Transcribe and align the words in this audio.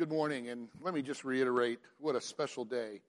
Good 0.00 0.08
morning, 0.10 0.48
and 0.48 0.68
let 0.80 0.94
me 0.94 1.02
just 1.02 1.26
reiterate 1.26 1.78
what 1.98 2.16
a 2.16 2.22
special 2.22 2.64
day 2.64 3.02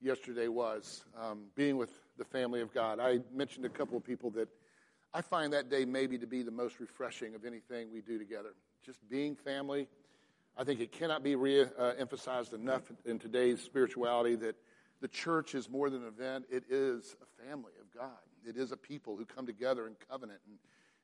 yesterday 0.00 0.48
was, 0.48 1.04
um, 1.16 1.44
being 1.54 1.76
with 1.76 1.92
the 2.18 2.24
family 2.24 2.60
of 2.60 2.74
God. 2.74 2.98
I 2.98 3.20
mentioned 3.32 3.64
a 3.64 3.68
couple 3.68 3.96
of 3.96 4.02
people 4.02 4.28
that 4.30 4.48
I 5.14 5.20
find 5.20 5.52
that 5.52 5.70
day 5.70 5.84
maybe 5.84 6.18
to 6.18 6.26
be 6.26 6.42
the 6.42 6.50
most 6.50 6.80
refreshing 6.80 7.36
of 7.36 7.44
anything 7.44 7.92
we 7.92 8.00
do 8.00 8.18
together. 8.18 8.54
Just 8.84 9.08
being 9.08 9.36
family. 9.36 9.86
I 10.56 10.64
think 10.64 10.80
it 10.80 10.90
cannot 10.90 11.22
be 11.22 11.36
re 11.36 11.60
uh, 11.60 11.92
emphasized 11.96 12.54
enough 12.54 12.90
in 13.04 13.20
today's 13.20 13.60
spirituality 13.60 14.34
that 14.34 14.56
the 15.00 15.06
church 15.06 15.54
is 15.54 15.70
more 15.70 15.90
than 15.90 16.02
an 16.02 16.08
event, 16.08 16.46
it 16.50 16.64
is 16.68 17.14
a 17.22 17.46
family 17.46 17.70
of 17.80 17.88
God. 17.96 18.18
It 18.44 18.56
is 18.56 18.72
a 18.72 18.76
people 18.76 19.16
who 19.16 19.26
come 19.26 19.46
together 19.46 19.86
in 19.86 19.94
covenant. 20.10 20.40
And, 20.48 20.58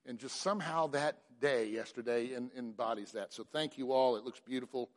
and 0.05 0.18
just 0.18 0.41
somehow 0.41 0.89
that 0.89 1.18
day 1.41 1.68
yesterday 1.68 2.30
embodies 2.57 3.12
that. 3.12 3.32
So 3.32 3.46
thank 3.52 3.79
you 3.79 3.93
all. 3.93 4.16
It 4.16 4.25
looks 4.25 4.41
beautiful. 4.41 4.91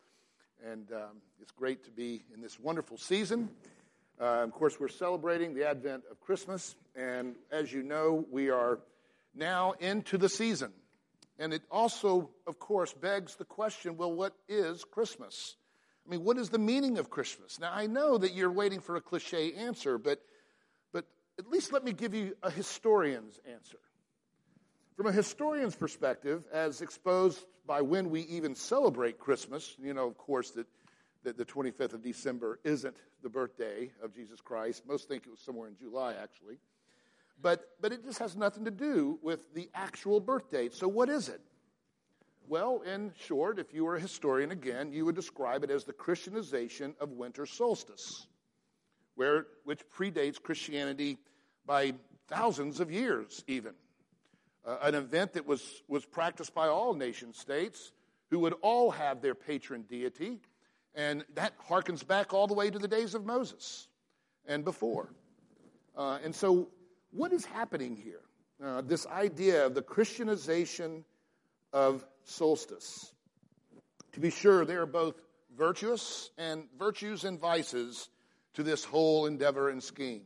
And 0.69 0.91
um, 0.91 1.21
it's 1.41 1.51
great 1.51 1.83
to 1.85 1.91
be 1.91 2.23
in 2.33 2.41
this 2.41 2.59
wonderful 2.59 2.97
season. 2.97 3.49
Uh, 4.19 4.43
of 4.43 4.51
course, 4.51 4.79
we're 4.79 4.89
celebrating 4.89 5.55
the 5.55 5.67
advent 5.67 6.03
of 6.11 6.19
Christmas. 6.21 6.75
And 6.95 7.35
as 7.51 7.73
you 7.73 7.81
know, 7.81 8.25
we 8.29 8.51
are 8.51 8.79
now 9.33 9.71
into 9.79 10.19
the 10.19 10.29
season. 10.29 10.71
And 11.39 11.53
it 11.53 11.63
also, 11.71 12.29
of 12.45 12.59
course, 12.59 12.93
begs 12.93 13.35
the 13.35 13.45
question 13.45 13.97
well, 13.97 14.13
what 14.13 14.35
is 14.47 14.83
Christmas? 14.83 15.55
I 16.05 16.11
mean, 16.11 16.23
what 16.23 16.37
is 16.37 16.49
the 16.49 16.59
meaning 16.59 16.99
of 16.99 17.09
Christmas? 17.09 17.59
Now, 17.59 17.71
I 17.73 17.87
know 17.87 18.19
that 18.19 18.33
you're 18.33 18.51
waiting 18.51 18.79
for 18.79 18.95
a 18.95 19.01
cliche 19.01 19.53
answer, 19.53 19.97
but, 19.97 20.21
but 20.91 21.05
at 21.39 21.47
least 21.47 21.73
let 21.73 21.83
me 21.83 21.93
give 21.93 22.13
you 22.13 22.35
a 22.43 22.51
historian's 22.51 23.39
answer. 23.51 23.79
From 24.95 25.07
a 25.07 25.11
historian's 25.11 25.75
perspective, 25.75 26.43
as 26.53 26.81
exposed 26.81 27.43
by 27.65 27.81
when 27.81 28.09
we 28.09 28.21
even 28.21 28.55
celebrate 28.55 29.19
Christmas, 29.19 29.75
you 29.81 29.93
know, 29.93 30.07
of 30.07 30.17
course, 30.17 30.51
that, 30.51 30.67
that 31.23 31.37
the 31.37 31.45
25th 31.45 31.93
of 31.93 32.01
December 32.01 32.59
isn't 32.63 32.97
the 33.21 33.29
birthday 33.29 33.91
of 34.03 34.13
Jesus 34.13 34.41
Christ. 34.41 34.83
Most 34.87 35.07
think 35.07 35.23
it 35.25 35.29
was 35.29 35.39
somewhere 35.39 35.67
in 35.67 35.77
July, 35.77 36.13
actually. 36.21 36.57
But, 37.41 37.69
but 37.79 37.91
it 37.91 38.03
just 38.03 38.19
has 38.19 38.35
nothing 38.35 38.65
to 38.65 38.71
do 38.71 39.19
with 39.21 39.53
the 39.53 39.69
actual 39.73 40.19
birth 40.19 40.49
date. 40.51 40.73
So, 40.73 40.87
what 40.87 41.09
is 41.09 41.29
it? 41.29 41.41
Well, 42.47 42.81
in 42.81 43.13
short, 43.17 43.59
if 43.59 43.73
you 43.73 43.85
were 43.85 43.95
a 43.95 43.99
historian 43.99 44.51
again, 44.51 44.91
you 44.91 45.05
would 45.05 45.15
describe 45.15 45.63
it 45.63 45.71
as 45.71 45.85
the 45.85 45.93
Christianization 45.93 46.95
of 46.99 47.11
winter 47.11 47.45
solstice, 47.45 48.27
where, 49.15 49.47
which 49.63 49.87
predates 49.89 50.41
Christianity 50.41 51.17
by 51.65 51.93
thousands 52.27 52.79
of 52.79 52.91
years, 52.91 53.43
even. 53.47 53.73
Uh, 54.65 54.77
an 54.83 54.95
event 54.95 55.33
that 55.33 55.45
was, 55.45 55.81
was 55.87 56.05
practiced 56.05 56.53
by 56.53 56.67
all 56.67 56.93
nation 56.93 57.33
states 57.33 57.93
who 58.29 58.39
would 58.39 58.53
all 58.61 58.91
have 58.91 59.21
their 59.21 59.35
patron 59.35 59.83
deity, 59.89 60.39
and 60.93 61.25
that 61.33 61.53
harkens 61.67 62.05
back 62.05 62.33
all 62.33 62.47
the 62.47 62.53
way 62.53 62.69
to 62.69 62.77
the 62.77 62.87
days 62.87 63.15
of 63.15 63.25
Moses 63.25 63.87
and 64.45 64.63
before. 64.63 65.13
Uh, 65.97 66.19
and 66.23 66.33
so 66.33 66.69
what 67.11 67.33
is 67.33 67.43
happening 67.43 67.95
here? 67.95 68.21
Uh, 68.63 68.81
this 68.81 69.07
idea 69.07 69.65
of 69.65 69.73
the 69.73 69.81
Christianization 69.81 71.03
of 71.73 72.05
solstice. 72.23 73.13
To 74.13 74.19
be 74.19 74.29
sure, 74.29 74.65
there 74.65 74.81
are 74.81 74.85
both 74.85 75.15
virtuous 75.57 76.29
and 76.37 76.65
virtues 76.77 77.23
and 77.23 77.39
vices 77.39 78.09
to 78.53 78.63
this 78.63 78.83
whole 78.83 79.25
endeavor 79.25 79.69
and 79.69 79.81
scheme. 79.81 80.23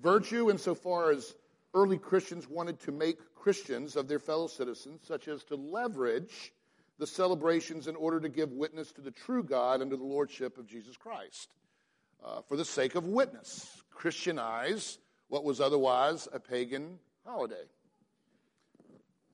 Virtue, 0.00 0.50
insofar 0.50 1.10
as 1.10 1.34
early 1.74 1.98
Christians 1.98 2.48
wanted 2.48 2.80
to 2.80 2.92
make 2.92 3.18
Christians 3.44 3.94
of 3.94 4.08
their 4.08 4.18
fellow 4.18 4.46
citizens, 4.46 5.02
such 5.06 5.28
as 5.28 5.44
to 5.44 5.54
leverage 5.54 6.54
the 6.98 7.06
celebrations 7.06 7.88
in 7.88 7.94
order 7.94 8.18
to 8.18 8.30
give 8.30 8.50
witness 8.50 8.90
to 8.92 9.02
the 9.02 9.10
true 9.10 9.42
God 9.42 9.80
to 9.80 9.96
the 9.98 10.02
Lordship 10.02 10.56
of 10.56 10.66
Jesus 10.66 10.96
Christ. 10.96 11.50
Uh, 12.24 12.40
for 12.48 12.56
the 12.56 12.64
sake 12.64 12.94
of 12.94 13.04
witness, 13.04 13.82
Christianize 13.90 14.96
what 15.28 15.44
was 15.44 15.60
otherwise 15.60 16.26
a 16.32 16.40
pagan 16.40 16.98
holiday. 17.26 17.66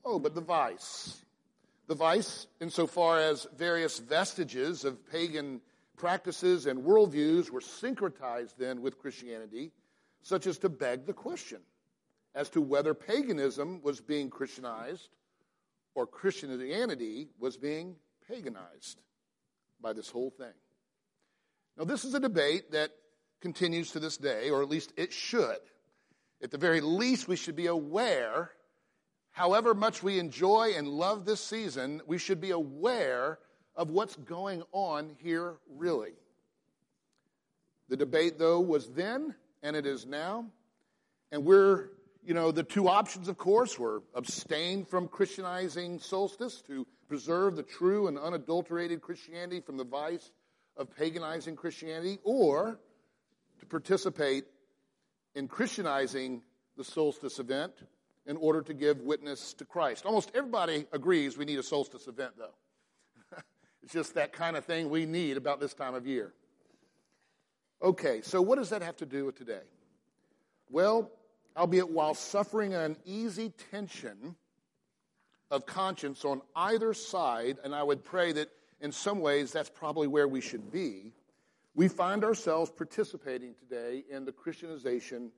Oh, 0.05 0.19
but 0.19 0.35
the 0.35 0.41
vice. 0.41 1.25
The 1.87 1.95
vice, 1.95 2.49
insofar 2.61 3.21
as 3.21 3.47
various 3.57 4.01
vestiges 4.01 4.85
of 4.85 5.09
pagan 5.09 5.61
practices 5.97 6.67
and 6.67 6.83
worldviews 6.83 7.49
were 7.49 7.61
syncretized 7.61 8.57
then 8.59 8.83
with 8.83 8.99
Christianity, 8.99 9.71
such 10.23 10.49
as 10.49 10.59
to 10.59 10.69
beg 10.69 11.07
the 11.07 11.13
question 11.13 11.61
as 12.35 12.49
to 12.51 12.61
whether 12.61 12.95
paganism 12.95 13.81
was 13.83 14.01
being 14.01 14.31
Christianized 14.31 15.09
or 15.95 16.07
Christianity 16.07 17.29
was 17.39 17.57
being 17.57 17.97
paganized 18.29 18.97
by 19.81 19.93
this 19.93 20.09
whole 20.09 20.31
thing. 20.31 20.53
Now, 21.77 21.85
this 21.85 22.05
is 22.05 22.15
a 22.15 22.21
debate 22.21 22.73
that 22.73 22.91
continues 23.41 23.93
to 23.93 24.01
this 24.01 24.17
day, 24.17 24.51
or 24.51 24.63
at 24.63 24.69
least 24.69 24.93
it 24.97 25.13
should. 25.13 25.59
At 26.43 26.51
the 26.51 26.59
very 26.59 26.81
least, 26.81 27.29
we 27.29 27.37
should 27.37 27.57
be 27.57 27.67
aware, 27.67 28.51
however 29.31 29.75
much 29.75 30.03
we 30.03 30.19
enjoy 30.19 30.73
and 30.77 30.89
love 30.89 31.25
this 31.25 31.41
season, 31.41 32.03
we 32.07 32.19
should 32.19 32.41
be 32.41 32.51
aware 32.51 33.39
of 33.75 33.91
what's 33.91 34.17
going 34.17 34.63
on 34.73 35.17
here, 35.19 35.57
really. 35.69 36.13
The 37.89 37.97
debate, 37.97 38.39
though, 38.39 38.61
was 38.61 38.89
then, 38.91 39.35
and 39.63 39.75
it 39.75 39.87
is 39.87 40.07
now. 40.07 40.47
And 41.33 41.45
we're, 41.45 41.91
you 42.23 42.35
know, 42.35 42.51
the 42.51 42.63
two 42.63 42.89
options, 42.89 43.29
of 43.29 43.39
course, 43.39 43.79
were 43.79 44.03
abstain 44.15 44.85
from 44.85 45.09
Christianizing 45.09 45.99
solstice 45.99 46.63
to 46.67 46.87
preserve 47.09 47.57
the 47.57 47.63
true 47.63 48.09
and 48.09 48.19
unadulterated 48.19 49.01
Christianity 49.01 49.61
from 49.61 49.77
the 49.77 49.85
vice 49.85 50.31
of 50.77 50.95
paganizing 50.97 51.57
Christianity, 51.57 52.19
or 52.23 52.79
to 53.59 53.67
participate 53.67 54.45
in 55.35 55.49
Christianizing 55.49 56.43
the 56.77 56.85
solstice 56.85 57.39
event 57.39 57.73
in 58.27 58.37
order 58.37 58.63
to 58.63 58.75
give 58.75 59.01
witness 59.01 59.55
to 59.55 59.65
Christ. 59.65 60.07
Almost 60.07 60.31
everybody 60.35 60.87
agrees 60.93 61.37
we 61.37 61.45
need 61.45 61.59
a 61.59 61.63
solstice 61.63 62.07
event, 62.07 62.33
though. 62.39 63.37
it's 63.83 63.93
just 63.93 64.15
that 64.15 64.33
kind 64.33 64.57
of 64.57 64.65
thing 64.65 64.91
we 64.91 65.07
need 65.07 65.37
about 65.37 65.61
this 65.61 65.75
time 65.75 65.95
of 65.95 66.07
year. 66.07 66.33
Okay, 67.83 68.21
so 68.23 68.43
what 68.43 68.57
does 68.57 68.71
that 68.71 68.83
have 68.83 68.97
to 68.99 69.07
do 69.07 69.25
with 69.25 69.37
today? 69.37 69.63
Well, 70.71 71.11
albeit 71.57 71.91
while 71.91 72.15
suffering 72.15 72.75
an 72.75 72.97
easy 73.05 73.53
tension 73.71 74.37
of 75.51 75.67
conscience 75.67 76.25
on 76.25 76.43
either 76.55 76.95
side, 76.95 77.59
and 77.65 77.75
I 77.75 77.83
would 77.83 78.05
pray 78.05 78.33
that 78.33 78.49
in 78.81 78.93
some 78.93 79.21
ways 79.21 79.53
that's 79.53 79.71
probably 79.71 80.07
where 80.07 80.29
we 80.29 80.41
should 80.41 80.71
be, 80.71 81.13
we 81.75 81.89
find 81.89 82.25
ourselves 82.25 82.71
participating 82.71 83.55
today 83.55 84.05
in 84.11 84.25
the 84.25 84.33
Christianization 84.33 85.31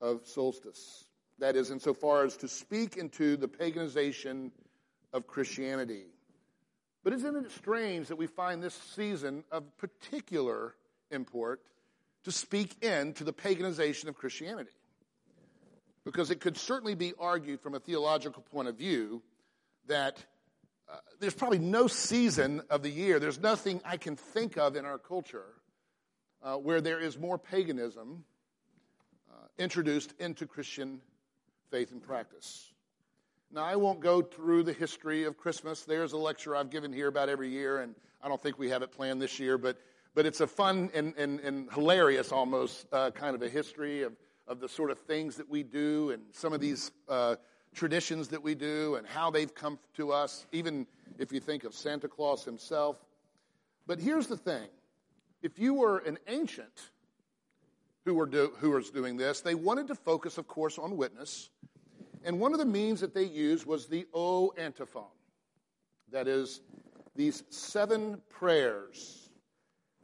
of 0.00 0.26
solstice. 0.26 1.06
That 1.38 1.56
is, 1.56 1.70
insofar 1.70 2.24
as 2.24 2.36
to 2.38 2.48
speak 2.48 2.96
into 2.96 3.36
the 3.36 3.48
paganization 3.48 4.50
of 5.12 5.26
Christianity. 5.26 6.04
But 7.04 7.12
isn't 7.12 7.36
it 7.36 7.50
strange 7.52 8.08
that 8.08 8.16
we 8.16 8.26
find 8.26 8.62
this 8.62 8.74
season 8.74 9.44
of 9.52 9.64
particular 9.78 10.74
import 11.10 11.60
to 12.24 12.32
speak 12.32 12.82
into 12.82 13.22
the 13.22 13.32
paganization 13.32 14.08
of 14.08 14.16
Christianity? 14.16 14.75
Because 16.06 16.30
it 16.30 16.38
could 16.38 16.56
certainly 16.56 16.94
be 16.94 17.14
argued 17.18 17.60
from 17.60 17.74
a 17.74 17.80
theological 17.80 18.40
point 18.40 18.68
of 18.68 18.76
view 18.76 19.22
that 19.88 20.24
uh, 20.88 20.98
there's 21.18 21.34
probably 21.34 21.58
no 21.58 21.88
season 21.88 22.62
of 22.70 22.84
the 22.84 22.88
year, 22.88 23.18
there's 23.18 23.40
nothing 23.40 23.80
I 23.84 23.96
can 23.96 24.14
think 24.14 24.56
of 24.56 24.76
in 24.76 24.84
our 24.84 24.98
culture 24.98 25.46
uh, 26.44 26.54
where 26.54 26.80
there 26.80 27.00
is 27.00 27.18
more 27.18 27.38
paganism 27.38 28.24
uh, 29.28 29.34
introduced 29.58 30.14
into 30.20 30.46
Christian 30.46 31.00
faith 31.72 31.90
and 31.90 32.00
practice. 32.00 32.72
Now, 33.50 33.64
I 33.64 33.74
won't 33.74 33.98
go 33.98 34.22
through 34.22 34.62
the 34.62 34.72
history 34.72 35.24
of 35.24 35.36
Christmas. 35.36 35.82
There's 35.82 36.12
a 36.12 36.18
lecture 36.18 36.54
I've 36.54 36.70
given 36.70 36.92
here 36.92 37.08
about 37.08 37.28
every 37.28 37.48
year, 37.48 37.80
and 37.80 37.96
I 38.22 38.28
don't 38.28 38.40
think 38.40 38.60
we 38.60 38.68
have 38.68 38.82
it 38.82 38.92
planned 38.92 39.20
this 39.20 39.40
year, 39.40 39.58
but, 39.58 39.76
but 40.14 40.24
it's 40.24 40.40
a 40.40 40.46
fun 40.46 40.88
and, 40.94 41.14
and, 41.16 41.40
and 41.40 41.68
hilarious 41.72 42.30
almost 42.30 42.86
uh, 42.92 43.10
kind 43.10 43.34
of 43.34 43.42
a 43.42 43.48
history 43.48 44.04
of, 44.04 44.12
of 44.48 44.60
the 44.60 44.68
sort 44.68 44.90
of 44.90 44.98
things 45.00 45.36
that 45.36 45.48
we 45.48 45.62
do 45.62 46.10
and 46.10 46.22
some 46.32 46.52
of 46.52 46.60
these 46.60 46.90
uh, 47.08 47.36
traditions 47.74 48.28
that 48.28 48.42
we 48.42 48.54
do 48.54 48.94
and 48.96 49.06
how 49.06 49.30
they've 49.30 49.54
come 49.54 49.78
to 49.94 50.12
us, 50.12 50.46
even 50.52 50.86
if 51.18 51.32
you 51.32 51.40
think 51.40 51.64
of 51.64 51.74
Santa 51.74 52.08
Claus 52.08 52.44
himself. 52.44 52.96
But 53.86 54.00
here's 54.00 54.26
the 54.26 54.36
thing 54.36 54.68
if 55.42 55.58
you 55.58 55.74
were 55.74 55.98
an 55.98 56.18
ancient 56.26 56.90
who, 58.04 58.14
were 58.14 58.26
do, 58.26 58.52
who 58.58 58.70
was 58.70 58.90
doing 58.90 59.16
this, 59.16 59.40
they 59.40 59.54
wanted 59.54 59.88
to 59.88 59.94
focus, 59.94 60.38
of 60.38 60.46
course, 60.46 60.78
on 60.78 60.96
witness. 60.96 61.50
And 62.24 62.40
one 62.40 62.52
of 62.52 62.58
the 62.58 62.64
means 62.64 63.00
that 63.00 63.14
they 63.14 63.24
used 63.24 63.66
was 63.66 63.86
the 63.86 64.06
O 64.14 64.52
antiphon. 64.56 65.04
That 66.12 66.28
is, 66.28 66.60
these 67.14 67.42
seven 67.50 68.20
prayers 68.30 69.28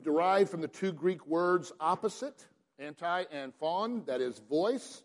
derived 0.03 0.50
from 0.50 0.61
the 0.61 0.69
two 0.69 0.93
Greek 0.93 1.27
words 1.27 1.73
opposite, 1.81 2.44
anti 2.82 3.25
and 3.31 3.55
phon, 3.55 4.05
that 4.06 4.20
is 4.20 4.38
voice. 4.38 5.02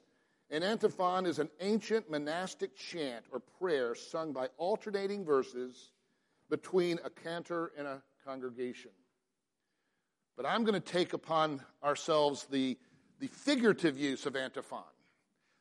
An 0.49 0.63
antiphon 0.63 1.25
is 1.25 1.39
an 1.39 1.49
ancient 1.59 2.09
monastic 2.09 2.75
chant 2.75 3.25
or 3.31 3.41
prayer 3.59 3.95
sung 3.95 4.31
by 4.31 4.47
alternating 4.57 5.25
verses 5.25 5.91
between 6.49 6.99
a 7.03 7.09
cantor 7.09 7.71
and 7.77 7.85
a 7.85 8.01
congregation. 8.25 8.91
But 10.37 10.45
I'm 10.45 10.63
going 10.63 10.79
to 10.79 10.91
take 10.91 11.13
upon 11.13 11.61
ourselves 11.83 12.45
the, 12.49 12.77
the 13.19 13.27
figurative 13.27 13.97
use 13.97 14.25
of 14.25 14.35
antiphon. 14.35 14.83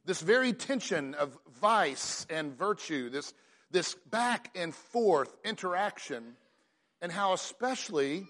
This 0.05 0.21
very 0.21 0.53
tension 0.53 1.15
of 1.15 1.37
vice 1.61 2.27
and 2.31 2.57
virtue, 2.57 3.11
this, 3.11 3.35
this 3.73 3.95
back 4.11 4.51
and 4.55 4.73
forth 4.73 5.35
interaction, 5.45 6.37
and 7.03 7.11
how 7.11 7.33
especially 7.33 8.27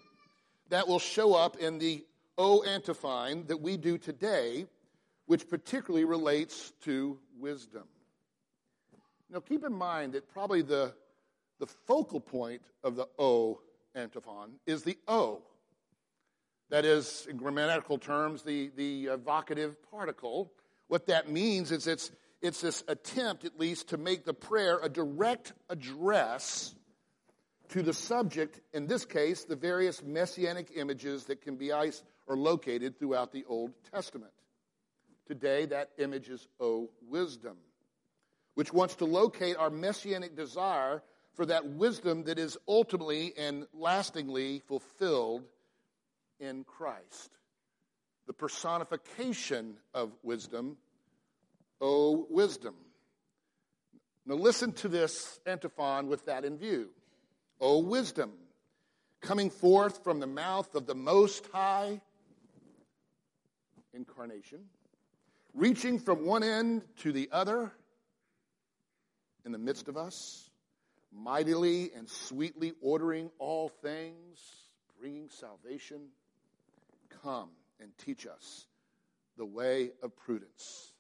that 0.70 0.88
will 0.88 0.98
show 0.98 1.34
up 1.34 1.56
in 1.56 1.78
the 1.78 2.04
O 2.38 2.62
antiphon 2.64 3.46
that 3.46 3.60
we 3.60 3.76
do 3.76 3.98
today, 3.98 4.66
which 5.26 5.48
particularly 5.48 6.04
relates 6.04 6.72
to 6.82 7.18
wisdom. 7.38 7.84
Now, 9.30 9.40
keep 9.40 9.64
in 9.64 9.72
mind 9.72 10.12
that 10.12 10.28
probably 10.28 10.62
the, 10.62 10.94
the 11.58 11.66
focal 11.66 12.20
point 12.20 12.62
of 12.84 12.94
the 12.96 13.08
O 13.18 13.60
antiphon 13.94 14.52
is 14.66 14.82
the 14.82 14.98
O. 15.08 15.42
That 16.68 16.84
is, 16.84 17.26
in 17.30 17.36
grammatical 17.36 17.98
terms, 17.98 18.42
the, 18.42 18.70
the 18.76 19.06
vocative 19.24 19.76
particle. 19.90 20.52
What 20.88 21.06
that 21.06 21.30
means 21.30 21.72
is 21.72 21.86
it's, 21.86 22.10
it's 22.42 22.60
this 22.60 22.84
attempt, 22.86 23.44
at 23.44 23.58
least, 23.58 23.88
to 23.88 23.96
make 23.96 24.24
the 24.24 24.34
prayer 24.34 24.78
a 24.82 24.88
direct 24.88 25.52
address 25.68 26.74
to 27.70 27.82
the 27.82 27.92
subject, 27.92 28.60
in 28.72 28.86
this 28.86 29.04
case, 29.04 29.44
the 29.44 29.56
various 29.56 30.02
messianic 30.02 30.70
images 30.76 31.24
that 31.24 31.42
can 31.42 31.56
be 31.56 31.72
or 32.26 32.37
located 32.37 32.99
throughout 32.99 33.32
the 33.32 33.44
Old 33.49 33.73
Testament. 33.93 34.32
Today, 35.26 35.67
that 35.67 35.90
image 35.99 36.28
is 36.28 36.46
O 36.61 36.90
wisdom, 37.08 37.56
which 38.55 38.73
wants 38.73 38.96
to 38.96 39.05
locate 39.05 39.56
our 39.56 39.70
messianic 39.70 40.37
desire 40.37 41.02
for 41.34 41.46
that 41.46 41.67
wisdom 41.67 42.25
that 42.25 42.38
is 42.38 42.56
ultimately 42.67 43.34
and 43.37 43.67
lastingly 43.75 44.62
fulfilled 44.67 45.44
in 46.40 46.64
Christ. 46.64 47.31
The 48.26 48.32
personification 48.32 49.76
of 49.94 50.12
wisdom, 50.22 50.76
O 51.81 52.26
wisdom. 52.31 52.75
Now, 54.25 54.34
listen 54.34 54.72
to 54.72 54.88
this 54.88 55.38
antiphon 55.46 56.08
with 56.08 56.26
that 56.26 56.44
in 56.44 56.58
view. 56.58 56.88
O 57.61 57.79
wisdom, 57.79 58.32
coming 59.20 59.50
forth 59.50 60.02
from 60.02 60.19
the 60.19 60.26
mouth 60.26 60.75
of 60.75 60.87
the 60.87 60.94
Most 60.94 61.46
High, 61.52 62.00
incarnation, 63.96 64.60
reaching 65.54 65.98
from 65.98 66.26
one 66.26 66.43
end 66.44 66.82
to 66.98 67.10
the 67.10 67.28
other 67.32 67.72
in 69.44 69.52
the 69.52 69.58
midst 69.58 69.88
of 69.88 69.96
us, 69.96 70.50
mightily 71.12 71.90
and 71.96 72.08
sweetly 72.08 72.75
ordering 72.81 73.31
all 73.38 73.69
things, 73.69 74.38
bringing 75.00 75.28
salvation. 75.31 76.08
Come 77.22 77.48
and 77.81 77.90
teach 77.98 78.26
us 78.26 78.66
the 79.37 79.46
way 79.46 79.90
of 80.02 80.14
prudence, 80.16 80.93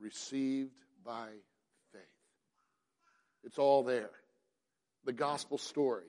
received 0.00 0.72
by 1.04 1.28
faith. 1.92 2.02
It's 3.44 3.58
all 3.58 3.84
there 3.84 4.10
the 5.04 5.12
gospel 5.12 5.58
story. 5.58 6.08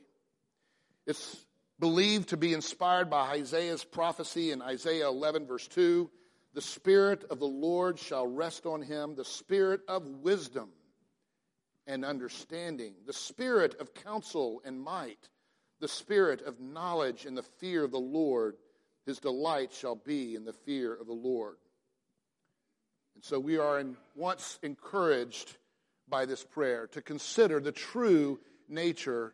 It's 1.06 1.46
believed 1.80 2.30
to 2.30 2.38
be 2.38 2.54
inspired 2.54 3.10
by 3.10 3.32
Isaiah's 3.32 3.84
prophecy 3.84 4.52
in 4.52 4.62
Isaiah 4.62 5.08
11, 5.08 5.46
verse 5.46 5.68
2. 5.68 6.10
The 6.54 6.62
Spirit 6.62 7.26
of 7.30 7.40
the 7.40 7.46
Lord 7.46 8.00
shall 8.00 8.26
rest 8.26 8.66
on 8.66 8.82
him, 8.82 9.16
the 9.16 9.26
Spirit 9.26 9.82
of 9.88 10.08
wisdom 10.08 10.70
and 11.86 12.06
understanding, 12.06 12.94
the 13.06 13.14
Spirit 13.14 13.76
of 13.80 13.94
counsel 13.94 14.62
and 14.66 14.80
might, 14.82 15.30
the 15.82 15.88
Spirit 15.88 16.42
of 16.42 16.62
knowledge 16.62 17.26
and 17.26 17.38
the 17.38 17.44
fear 17.44 17.84
of 17.84 17.92
the 17.92 18.00
Lord. 18.00 18.56
His 19.06 19.20
delight 19.20 19.72
shall 19.74 19.96
be 19.96 20.36
in 20.36 20.46
the 20.46 20.54
fear 20.54 20.94
of 20.96 21.08
the 21.08 21.14
Lord. 21.14 21.58
And 23.16 23.24
so 23.24 23.40
we 23.40 23.58
are 23.58 23.80
in, 23.80 23.98
once 24.16 24.58
encouraged 24.64 25.58
by 26.08 26.26
this 26.26 26.44
prayer 26.44 26.88
to 26.88 27.02
consider 27.02 27.60
the 27.60 27.72
true 27.72 28.40
nature 28.68 29.34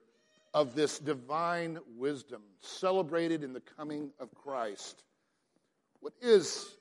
of 0.54 0.76
this 0.76 1.00
divine 1.00 1.80
wisdom 1.98 2.42
celebrated 2.60 3.44
in 3.44 3.54
the 3.54 3.62
coming 3.62 4.12
of 4.20 4.34
Christ. 4.36 5.04
What 6.00 6.14
is 6.22 6.76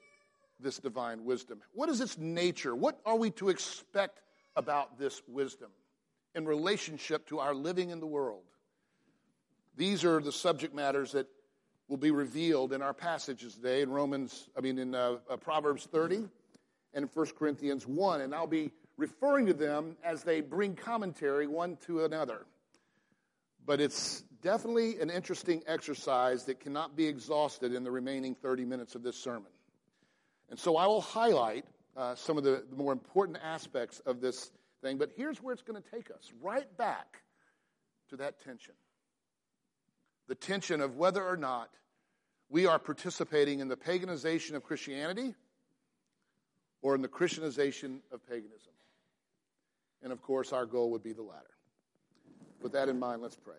this 0.59 0.79
divine 0.79 1.25
wisdom? 1.25 1.61
What 1.73 1.89
is 1.89 2.01
its 2.01 2.19
nature? 2.19 2.75
What 2.75 2.99
are 3.07 3.17
we 3.17 3.31
to 3.33 3.49
expect 3.49 4.21
about 4.57 4.99
this 4.99 5.23
wisdom 5.29 5.71
in 6.35 6.47
relationship 6.47 7.27
to 7.29 7.39
our 7.39 7.55
living 7.55 7.91
in 7.91 8.01
the 8.01 8.07
world? 8.07 8.43
These 9.77 10.05
are 10.05 10.21
the 10.21 10.33
subject 10.33 10.75
matters 10.75 11.13
that 11.13 11.27
will 11.89 11.97
be 11.97 12.11
revealed 12.11 12.73
in 12.73 12.83
our 12.83 12.95
passages 12.95 13.55
today 13.55 13.83
in 13.83 13.91
Romans, 13.91 14.49
I 14.57 14.61
mean, 14.61 14.79
in 14.79 14.95
uh, 14.95 15.17
uh, 15.29 15.37
Proverbs 15.37 15.87
30 15.87 16.25
and 16.95 17.09
1 17.13 17.27
Corinthians 17.39 17.87
1. 17.87 18.21
And 18.21 18.35
I'll 18.35 18.47
be 18.47 18.73
referring 18.97 19.47
to 19.47 19.55
them 19.55 19.97
as 20.05 20.23
they 20.23 20.41
bring 20.41 20.75
commentary 20.75 21.47
one 21.47 21.77
to 21.87 22.05
another. 22.05 22.47
But 23.71 23.81
it's 23.81 24.25
definitely 24.43 24.99
an 24.99 25.11
interesting 25.11 25.63
exercise 25.65 26.43
that 26.47 26.59
cannot 26.59 26.97
be 26.97 27.07
exhausted 27.07 27.73
in 27.73 27.85
the 27.85 27.91
remaining 27.93 28.35
30 28.35 28.65
minutes 28.65 28.97
of 28.97 29.05
this 29.05 29.15
sermon. 29.15 29.53
And 30.51 30.59
so 30.59 30.77
I 30.77 30.89
will 30.89 31.01
highlight 31.01 31.67
uh, 31.97 32.17
some 32.17 32.37
of 32.37 32.43
the, 32.43 32.65
the 32.69 32.75
more 32.75 32.93
important 32.93 33.39
aspects 33.45 34.01
of 34.01 34.21
this 34.21 34.51
thing, 34.83 34.99
but 34.99 35.11
here's 35.17 35.41
where 35.41 35.53
it's 35.53 35.63
going 35.63 35.81
to 35.81 35.89
take 35.89 36.11
us 36.11 36.33
right 36.43 36.67
back 36.79 37.23
to 38.09 38.17
that 38.17 38.43
tension 38.43 38.75
the 40.27 40.35
tension 40.35 40.81
of 40.81 40.97
whether 40.97 41.25
or 41.25 41.37
not 41.37 41.71
we 42.49 42.67
are 42.67 42.81
participating 42.81 43.61
in 43.61 43.69
the 43.69 43.77
paganization 43.77 44.57
of 44.57 44.65
Christianity 44.65 45.33
or 46.83 46.97
in 46.97 47.03
the 47.03 47.09
Christianization 47.09 48.01
of 48.11 48.29
paganism. 48.29 48.73
And 50.03 50.13
of 50.13 50.23
course, 50.23 50.53
our 50.53 50.67
goal 50.67 50.91
would 50.91 51.05
be 51.05 51.13
the 51.13 51.23
latter. 51.23 51.55
With 52.61 52.73
that 52.73 52.89
in 52.89 52.99
mind, 52.99 53.23
let's 53.23 53.37
pray. 53.37 53.57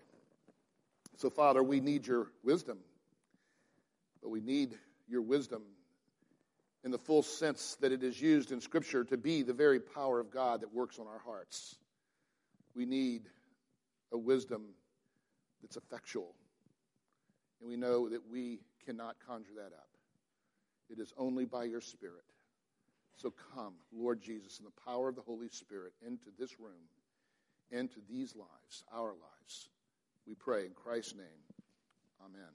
So, 1.18 1.30
Father, 1.30 1.64
we 1.64 1.80
need 1.80 2.08
your 2.08 2.28
wisdom, 2.44 2.78
but 4.22 4.30
we 4.30 4.42
need 4.42 4.78
your 5.08 5.22
wisdom 5.22 5.64
in 6.84 6.92
the 6.92 6.98
full 6.98 7.22
sense 7.22 7.78
that 7.82 7.92
it 7.92 8.04
is 8.04 8.20
used 8.20 8.52
in 8.52 8.60
Scripture 8.60 9.04
to 9.04 9.18
be 9.18 9.44
the 9.44 9.54
very 9.54 9.80
power 9.80 10.20
of 10.20 10.32
God 10.32 10.62
that 10.62 10.74
works 10.74 11.00
on 11.00 11.08
our 11.08 11.20
hearts. 11.20 11.76
We 12.76 12.86
need 12.86 13.24
a 14.12 14.18
wisdom 14.18 14.64
that's 15.62 15.78
effectual, 15.78 16.34
and 17.60 17.70
we 17.70 17.78
know 17.78 18.10
that 18.10 18.22
we 18.32 18.60
cannot 18.86 19.16
conjure 19.28 19.54
that 19.56 19.74
up. 19.74 19.90
It 20.90 21.00
is 21.00 21.14
only 21.18 21.46
by 21.46 21.66
your 21.66 21.82
Spirit. 21.82 22.24
So 23.16 23.32
come, 23.54 23.74
Lord 23.94 24.22
Jesus, 24.22 24.60
in 24.60 24.66
the 24.66 24.82
power 24.86 25.10
of 25.10 25.16
the 25.16 25.22
Holy 25.22 25.50
Spirit, 25.50 25.94
into 26.06 26.30
this 26.40 26.60
room, 26.60 26.90
into 27.72 28.00
these 28.10 28.36
lives, 28.36 28.84
our 28.94 29.10
lives. 29.10 29.70
We 30.28 30.36
pray 30.36 30.66
in 30.66 30.72
Christ's 30.72 31.16
name. 31.16 31.26
Amen. 32.24 32.50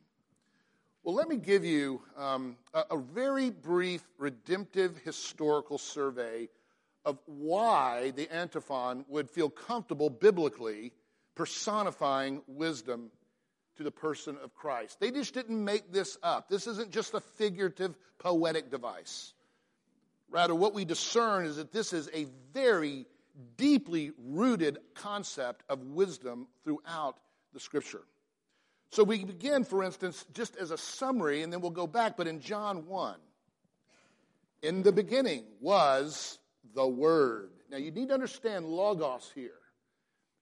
Well, 1.03 1.15
let 1.15 1.29
me 1.29 1.37
give 1.37 1.65
you 1.65 2.03
um, 2.17 2.57
a, 2.75 2.85
a 2.93 2.99
very 2.99 3.51
brief 3.51 4.03
redemptive 4.19 4.99
historical 4.99 5.79
survey 5.79 6.49
of 7.05 7.19
why 7.27 8.13
the 8.17 8.29
antiphon 8.33 9.05
would 9.09 9.31
feel 9.31 9.49
comfortable 9.49 10.11
biblically 10.11 10.93
personifying 11.37 12.43
wisdom 12.49 13.11
to 13.77 13.85
the 13.85 13.91
person 13.91 14.37
of 14.43 14.55
Christ. 14.55 14.99
They 14.99 15.11
just 15.11 15.35
didn't 15.35 15.63
make 15.63 15.93
this 15.93 16.19
up. 16.23 16.49
This 16.49 16.67
isn't 16.67 16.91
just 16.91 17.15
a 17.15 17.21
figurative, 17.21 17.97
poetic 18.19 18.71
device. 18.71 19.35
Rather, 20.29 20.55
what 20.55 20.75
we 20.75 20.85
discern 20.85 21.47
is 21.47 21.57
that 21.57 21.73
this 21.73 21.93
is 21.93 22.11
a 22.13 22.27
very 22.53 23.07
deeply 23.57 24.13
rooted 24.19 24.79
concept 24.95 25.63
of 25.69 25.83
wisdom 25.83 26.47
throughout 26.65 27.19
the 27.53 27.61
scripture. 27.61 28.03
So 28.91 29.05
we 29.05 29.25
begin, 29.25 29.65
for 29.65 29.83
instance, 29.83 30.25
just 30.33 30.57
as 30.57 30.71
a 30.71 30.79
summary, 30.79 31.43
and 31.43 31.53
then 31.53 31.61
we'll 31.61 31.71
go 31.71 31.87
back, 31.87 32.17
but 32.17 32.27
in 32.27 32.41
John 32.41 32.87
1, 32.87 33.17
in 34.63 34.83
the 34.83 34.93
beginning 34.93 35.45
was 35.61 36.39
the 36.75 36.87
Word. 36.87 37.51
Now 37.71 37.79
you 37.79 37.91
need 37.91 38.09
to 38.09 38.15
understand 38.15 38.67
logos 38.67 39.31
here 39.35 39.59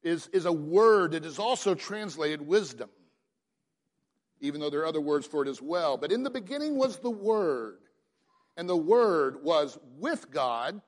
is, 0.05 0.29
is 0.29 0.45
a 0.45 0.53
word 0.53 1.13
that 1.13 1.25
is 1.25 1.39
also 1.39 1.75
translated 1.75 2.47
wisdom, 2.47 2.91
even 4.41 4.61
though 4.61 4.71
there 4.71 4.81
are 4.81 4.87
other 4.87 5.01
words 5.01 5.27
for 5.27 5.43
it 5.43 5.49
as 5.49 5.61
well. 5.61 5.97
But 5.97 6.13
in 6.13 6.23
the 6.23 6.31
beginning 6.31 6.77
was 6.77 6.99
the 6.99 7.11
Word, 7.11 7.79
and 8.57 8.69
the 8.69 8.77
Word 8.77 9.43
was 9.43 9.79
with 9.99 10.31
God. 10.31 10.81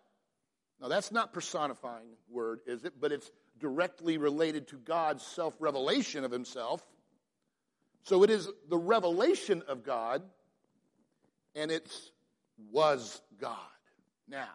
Now, 0.81 0.89
that's 0.89 1.11
not 1.11 1.33
personifying 1.33 2.09
word, 2.29 2.61
is 2.67 2.85
it? 2.85 2.95
But 3.01 3.13
it's 3.13 3.31
directly 3.59 4.19
related 4.19 4.69
to 4.69 4.77
God's 4.77 5.25
self 5.25 5.57
revelation 5.59 6.25
of 6.25 6.31
Himself. 6.31 6.87
So 8.03 8.23
it 8.23 8.31
is 8.31 8.49
the 8.69 8.79
revelation 8.79 9.63
of 9.67 9.83
God, 9.83 10.23
and 11.55 11.71
it 11.71 11.91
was 12.71 13.21
God. 13.41 13.57
Now, 14.29 14.51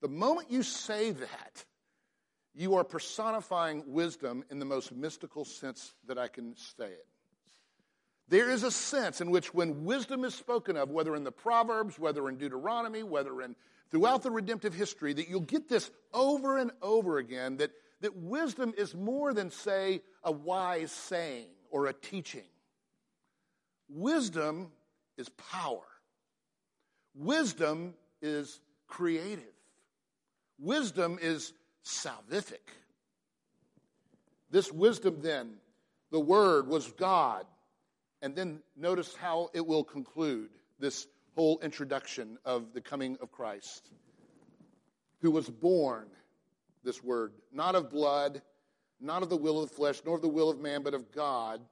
the 0.00 0.08
moment 0.08 0.50
you 0.50 0.62
say 0.62 1.10
that, 1.10 1.64
you 2.54 2.74
are 2.76 2.84
personifying 2.84 3.84
wisdom 3.86 4.44
in 4.50 4.58
the 4.58 4.64
most 4.64 4.92
mystical 4.92 5.44
sense 5.44 5.94
that 6.06 6.18
I 6.18 6.28
can 6.28 6.54
say 6.56 6.86
it. 6.86 7.06
There 8.28 8.50
is 8.50 8.62
a 8.62 8.70
sense 8.70 9.20
in 9.20 9.30
which 9.30 9.52
when 9.52 9.84
wisdom 9.84 10.24
is 10.24 10.34
spoken 10.34 10.76
of, 10.76 10.90
whether 10.90 11.16
in 11.16 11.24
the 11.24 11.32
Proverbs, 11.32 11.98
whether 11.98 12.28
in 12.28 12.36
Deuteronomy, 12.36 13.02
whether 13.02 13.42
in 13.42 13.56
throughout 13.90 14.22
the 14.22 14.30
redemptive 14.30 14.74
history, 14.74 15.12
that 15.12 15.28
you'll 15.28 15.40
get 15.40 15.68
this 15.68 15.90
over 16.12 16.58
and 16.58 16.70
over 16.80 17.18
again 17.18 17.56
that, 17.58 17.70
that 18.00 18.16
wisdom 18.16 18.72
is 18.76 18.94
more 18.94 19.34
than, 19.34 19.50
say, 19.50 20.02
a 20.22 20.32
wise 20.32 20.92
saying 20.92 21.48
or 21.70 21.86
a 21.86 21.92
teaching. 21.92 22.44
Wisdom 23.88 24.70
is 25.16 25.28
power. 25.30 25.82
Wisdom 27.14 27.94
is 28.22 28.60
creative. 28.86 29.44
Wisdom 30.58 31.18
is 31.20 31.52
salvific. 31.84 32.58
This 34.50 34.72
wisdom, 34.72 35.18
then, 35.20 35.54
the 36.10 36.20
Word 36.20 36.68
was 36.68 36.90
God. 36.92 37.44
And 38.22 38.36
then 38.36 38.60
notice 38.76 39.14
how 39.14 39.48
it 39.54 39.66
will 39.66 39.84
conclude 39.84 40.50
this 40.78 41.06
whole 41.40 41.58
introduction 41.60 42.36
of 42.44 42.74
the 42.74 42.82
coming 42.82 43.16
of 43.22 43.32
Christ, 43.32 43.88
who 45.22 45.30
was 45.30 45.48
born, 45.48 46.06
this 46.84 47.02
Word, 47.02 47.32
not 47.50 47.74
of 47.74 47.88
blood, 47.88 48.42
not 49.00 49.22
of 49.22 49.30
the 49.30 49.38
will 49.38 49.62
of 49.62 49.70
the 49.70 49.74
flesh, 49.74 50.02
nor 50.04 50.16
of 50.16 50.20
the 50.20 50.28
will 50.28 50.50
of 50.50 50.60
man, 50.60 50.82
but 50.82 50.92
of 50.92 51.10
God. 51.12 51.62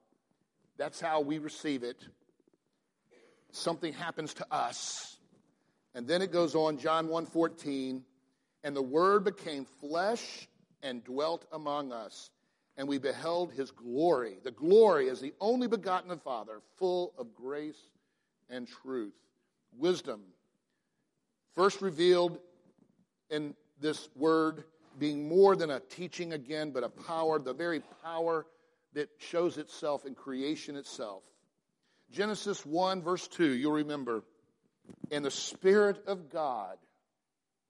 That's 0.79 1.03
how 1.03 1.21
we 1.21 1.37
receive 1.37 1.83
it. 1.83 2.03
Something 3.53 3.93
happens 3.93 4.33
to 4.33 4.47
us. 4.51 5.19
And 5.95 6.09
then 6.09 6.23
it 6.23 6.33
goes 6.33 6.55
on, 6.55 6.79
John 6.79 7.09
1:14, 7.09 8.03
and 8.65 8.75
the 8.75 8.81
word 8.81 9.23
became 9.23 9.67
flesh 9.67 10.49
and 10.83 11.05
dwelt 11.05 11.45
among 11.53 11.93
us, 11.93 12.31
and 12.79 12.89
we 12.89 12.97
beheld 12.97 13.53
his 13.53 13.71
glory. 13.71 14.39
The 14.43 14.51
glory 14.51 15.11
as 15.11 15.21
the 15.21 15.35
only 15.43 15.69
begotten 15.69 16.11
of 16.11 16.23
Father, 16.23 16.63
full 16.79 17.13
of 17.19 17.35
grace 17.35 17.91
and 18.49 18.67
truth. 18.67 19.13
Wisdom, 19.77 20.21
first 21.55 21.81
revealed 21.83 22.39
in 23.31 23.55
this 23.81 24.09
word 24.17 24.65
being 24.99 25.29
more 25.29 25.55
than 25.55 25.71
a 25.71 25.81
teaching 25.81 26.33
again, 26.33 26.71
but 26.71 26.83
a 26.83 26.89
power, 26.89 27.39
the 27.39 27.53
very 27.53 27.81
power 28.03 28.47
that 28.95 29.09
shows 29.19 29.59
itself 29.59 30.05
in 30.07 30.15
creation 30.15 30.77
itself. 30.77 31.23
Genesis 32.11 32.65
1, 32.65 33.03
verse 33.03 33.29
2, 33.29 33.53
you'll 33.53 33.73
remember. 33.73 34.23
And 35.11 35.25
the 35.25 35.31
Spirit 35.31 36.03
of 36.07 36.31
God, 36.31 36.79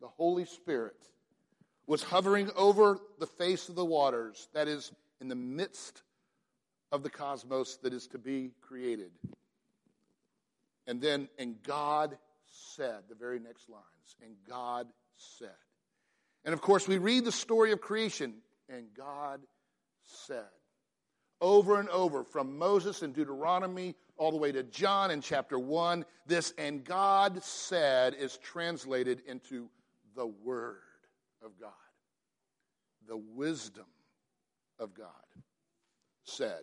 the 0.00 0.08
Holy 0.08 0.44
Spirit, 0.44 0.96
was 1.86 2.02
hovering 2.02 2.50
over 2.56 2.98
the 3.18 3.26
face 3.26 3.68
of 3.68 3.74
the 3.74 3.84
waters, 3.84 4.48
that 4.54 4.68
is, 4.68 4.92
in 5.20 5.28
the 5.28 5.34
midst 5.34 6.02
of 6.92 7.02
the 7.02 7.10
cosmos 7.10 7.76
that 7.82 7.92
is 7.92 8.06
to 8.08 8.18
be 8.18 8.52
created. 8.60 9.10
And 10.88 11.02
then, 11.02 11.28
and 11.38 11.62
God 11.62 12.16
said, 12.74 13.02
the 13.10 13.14
very 13.14 13.38
next 13.38 13.68
lines, 13.68 14.16
and 14.24 14.34
God 14.48 14.88
said. 15.16 15.50
And 16.44 16.54
of 16.54 16.62
course, 16.62 16.88
we 16.88 16.96
read 16.96 17.26
the 17.26 17.32
story 17.32 17.72
of 17.72 17.80
creation, 17.82 18.34
and 18.70 18.86
God 18.96 19.40
said. 20.02 20.48
Over 21.42 21.78
and 21.78 21.90
over, 21.90 22.24
from 22.24 22.58
Moses 22.58 23.02
in 23.02 23.12
Deuteronomy 23.12 23.94
all 24.16 24.30
the 24.30 24.38
way 24.38 24.50
to 24.50 24.62
John 24.62 25.10
in 25.10 25.20
chapter 25.20 25.58
1, 25.58 26.06
this 26.26 26.54
and 26.56 26.82
God 26.82 27.44
said 27.44 28.14
is 28.14 28.38
translated 28.38 29.22
into 29.26 29.68
the 30.16 30.26
Word 30.26 30.78
of 31.44 31.52
God, 31.60 31.70
the 33.06 33.18
wisdom 33.18 33.84
of 34.80 34.94
God 34.94 35.06
said. 36.24 36.62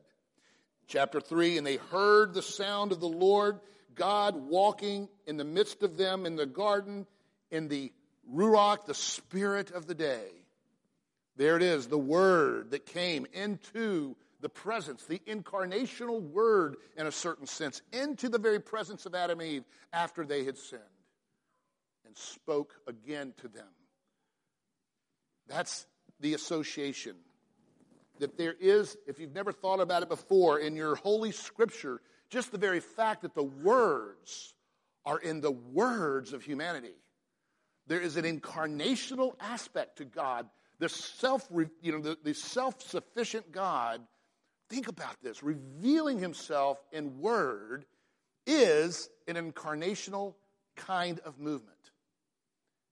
Chapter 0.87 1.21
3 1.21 1.59
And 1.59 1.65
they 1.65 1.77
heard 1.77 2.33
the 2.33 2.41
sound 2.41 2.91
of 2.91 2.99
the 2.99 3.07
Lord 3.07 3.59
God 3.95 4.35
walking 4.35 5.09
in 5.25 5.37
the 5.37 5.43
midst 5.43 5.83
of 5.83 5.97
them 5.97 6.25
in 6.25 6.35
the 6.35 6.45
garden 6.45 7.07
in 7.51 7.67
the 7.67 7.91
Ruach, 8.31 8.85
the 8.85 8.93
Spirit 8.93 9.71
of 9.71 9.87
the 9.87 9.95
day. 9.95 10.27
There 11.37 11.57
it 11.57 11.63
is, 11.63 11.87
the 11.87 11.97
Word 11.97 12.71
that 12.71 12.85
came 12.85 13.25
into 13.33 14.15
the 14.41 14.49
presence, 14.49 15.05
the 15.05 15.21
incarnational 15.27 16.21
Word, 16.21 16.77
in 16.97 17.07
a 17.07 17.11
certain 17.11 17.47
sense, 17.47 17.81
into 17.91 18.29
the 18.29 18.37
very 18.37 18.59
presence 18.59 19.05
of 19.05 19.15
Adam 19.15 19.39
and 19.39 19.49
Eve 19.49 19.63
after 19.91 20.25
they 20.25 20.43
had 20.43 20.57
sinned 20.57 20.81
and 22.05 22.17
spoke 22.17 22.73
again 22.87 23.33
to 23.37 23.47
them. 23.47 23.67
That's 25.47 25.85
the 26.19 26.33
association. 26.33 27.15
That 28.19 28.37
there 28.37 28.55
is, 28.59 28.95
if 29.07 29.19
you've 29.19 29.35
never 29.35 29.51
thought 29.51 29.81
about 29.81 30.03
it 30.03 30.09
before, 30.09 30.59
in 30.59 30.75
your 30.75 30.95
Holy 30.95 31.31
Scripture, 31.31 32.01
just 32.29 32.51
the 32.51 32.57
very 32.57 32.79
fact 32.79 33.21
that 33.21 33.35
the 33.35 33.43
words 33.43 34.53
are 35.05 35.19
in 35.19 35.41
the 35.41 35.51
words 35.51 36.33
of 36.33 36.43
humanity. 36.43 36.95
There 37.87 38.01
is 38.01 38.17
an 38.17 38.25
incarnational 38.25 39.35
aspect 39.39 39.97
to 39.97 40.05
God, 40.05 40.49
the 40.79 40.89
self, 40.89 41.47
you 41.81 41.91
know, 41.91 41.99
the, 41.99 42.17
the 42.23 42.33
self-sufficient 42.33 43.51
God. 43.51 44.01
Think 44.69 44.87
about 44.87 45.21
this: 45.21 45.43
revealing 45.43 46.17
Himself 46.17 46.83
in 46.91 47.19
word 47.19 47.85
is 48.47 49.09
an 49.27 49.35
incarnational 49.35 50.33
kind 50.75 51.19
of 51.19 51.39
movement. 51.39 51.75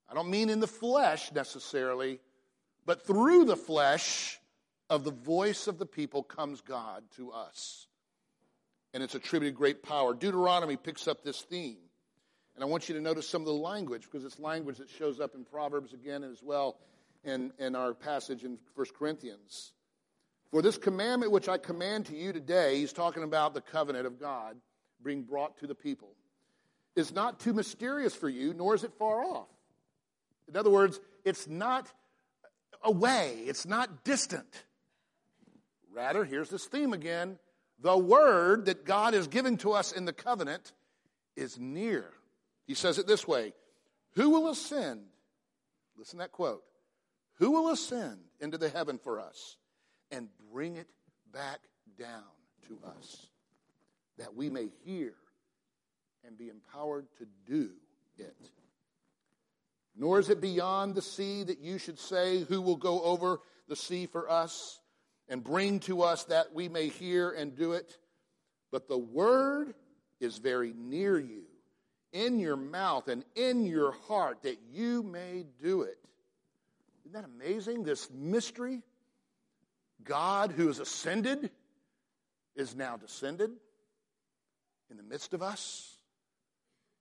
I 0.09 0.13
don't 0.13 0.29
mean 0.29 0.49
in 0.49 0.59
the 0.59 0.67
flesh 0.67 1.31
necessarily, 1.31 2.19
but 2.85 3.05
through 3.05 3.45
the 3.45 3.57
flesh 3.57 4.39
of 4.89 5.03
the 5.03 5.11
voice 5.11 5.67
of 5.67 5.79
the 5.79 5.85
people 5.85 6.21
comes 6.21 6.61
God 6.61 7.03
to 7.15 7.31
us. 7.31 7.87
And 8.93 9.01
it's 9.01 9.15
attributed 9.15 9.55
great 9.55 9.81
power. 9.83 10.13
Deuteronomy 10.13 10.77
picks 10.77 11.07
up 11.07 11.23
this 11.23 11.41
theme. 11.41 11.77
And 12.55 12.63
I 12.63 12.67
want 12.67 12.87
you 12.87 12.95
to 12.95 13.01
notice 13.01 13.27
some 13.27 13.41
of 13.41 13.47
the 13.47 13.53
language, 13.53 14.03
because 14.03 14.23
it's 14.23 14.39
language 14.39 14.77
that 14.77 14.89
shows 14.89 15.19
up 15.19 15.33
in 15.33 15.43
Proverbs 15.43 15.93
again 15.93 16.23
as 16.23 16.43
well 16.43 16.77
in, 17.23 17.51
in 17.57 17.75
our 17.75 17.93
passage 17.93 18.43
in 18.43 18.59
1 18.75 18.87
Corinthians. 18.97 19.73
For 20.51 20.61
this 20.61 20.77
commandment 20.77 21.31
which 21.31 21.49
I 21.49 21.57
command 21.57 22.05
to 22.07 22.15
you 22.15 22.31
today, 22.31 22.77
he's 22.77 22.93
talking 22.93 23.23
about 23.23 23.55
the 23.55 23.61
covenant 23.61 24.05
of 24.05 24.19
God 24.19 24.57
being 25.03 25.23
brought 25.23 25.57
to 25.59 25.67
the 25.67 25.75
people, 25.75 26.09
is 26.95 27.11
not 27.11 27.39
too 27.39 27.53
mysterious 27.53 28.13
for 28.13 28.29
you, 28.29 28.53
nor 28.53 28.75
is 28.75 28.83
it 28.83 28.93
far 28.99 29.23
off. 29.23 29.47
In 30.47 30.55
other 30.55 30.69
words, 30.69 30.99
it's 31.25 31.47
not 31.47 31.91
away, 32.83 33.39
it's 33.45 33.65
not 33.65 34.03
distant. 34.03 34.63
Rather, 35.91 36.23
here's 36.23 36.49
this 36.49 36.65
theme 36.65 36.93
again 36.93 37.37
the 37.79 37.97
word 37.97 38.65
that 38.65 38.85
God 38.85 39.13
is 39.13 39.27
giving 39.27 39.57
to 39.57 39.73
us 39.73 39.91
in 39.91 40.05
the 40.05 40.13
covenant 40.13 40.71
is 41.35 41.59
near. 41.59 42.05
He 42.65 42.73
says 42.73 42.97
it 42.97 43.07
this 43.07 43.27
way 43.27 43.53
Who 44.15 44.29
will 44.29 44.49
ascend? 44.49 45.01
Listen 45.97 46.19
to 46.19 46.23
that 46.23 46.31
quote. 46.31 46.63
Who 47.35 47.51
will 47.51 47.69
ascend 47.69 48.19
into 48.39 48.57
the 48.57 48.69
heaven 48.69 48.97
for 48.97 49.19
us 49.19 49.57
and 50.11 50.29
bring 50.51 50.75
it 50.75 50.87
back 51.31 51.59
down 51.97 52.23
to 52.67 52.79
us 52.97 53.27
that 54.17 54.35
we 54.35 54.49
may 54.49 54.69
hear 54.85 55.13
and 56.25 56.37
be 56.37 56.49
empowered 56.49 57.07
to 57.17 57.27
do 57.45 57.71
it? 58.17 58.35
Nor 59.95 60.19
is 60.19 60.29
it 60.29 60.41
beyond 60.41 60.95
the 60.95 61.01
sea 61.01 61.43
that 61.43 61.59
you 61.59 61.77
should 61.77 61.99
say, 61.99 62.43
Who 62.43 62.61
will 62.61 62.77
go 62.77 63.01
over 63.01 63.39
the 63.67 63.75
sea 63.75 64.05
for 64.05 64.29
us 64.29 64.79
and 65.29 65.43
bring 65.43 65.79
to 65.81 66.01
us 66.01 66.25
that 66.25 66.53
we 66.53 66.69
may 66.69 66.89
hear 66.89 67.31
and 67.31 67.55
do 67.55 67.73
it? 67.73 67.97
But 68.71 68.87
the 68.87 68.97
word 68.97 69.73
is 70.19 70.37
very 70.37 70.73
near 70.75 71.19
you, 71.19 71.43
in 72.11 72.39
your 72.39 72.55
mouth 72.55 73.07
and 73.07 73.23
in 73.35 73.65
your 73.65 73.91
heart, 74.07 74.43
that 74.43 74.57
you 74.71 75.03
may 75.03 75.45
do 75.61 75.83
it. 75.83 75.97
Isn't 77.01 77.13
that 77.13 77.25
amazing? 77.25 77.83
This 77.83 78.09
mystery? 78.11 78.81
God 80.03 80.51
who 80.51 80.69
is 80.69 80.79
ascended 80.79 81.51
is 82.55 82.75
now 82.75 82.97
descended 82.97 83.51
in 84.89 84.97
the 84.97 85.03
midst 85.03 85.33
of 85.33 85.41
us. 85.41 85.97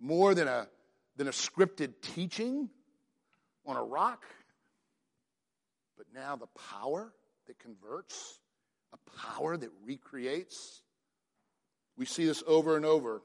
More 0.01 0.35
than 0.35 0.49
a, 0.49 0.69
than 1.17 1.29
a 1.29 1.33
scripted 1.33 1.95
teaching 2.03 2.69
on 3.65 3.77
a 3.77 3.83
rock, 3.83 4.25
but 5.97 6.07
now 6.13 6.37
the 6.37 6.49
power 6.71 7.13
that 7.47 7.59
converts, 7.59 8.39
a 8.93 9.11
power 9.19 9.57
that 9.57 9.71
recreates. 9.85 10.83
We 11.97 12.07
see 12.07 12.25
this 12.25 12.43
over 12.47 12.77
and 12.77 12.85
over. 12.85 13.23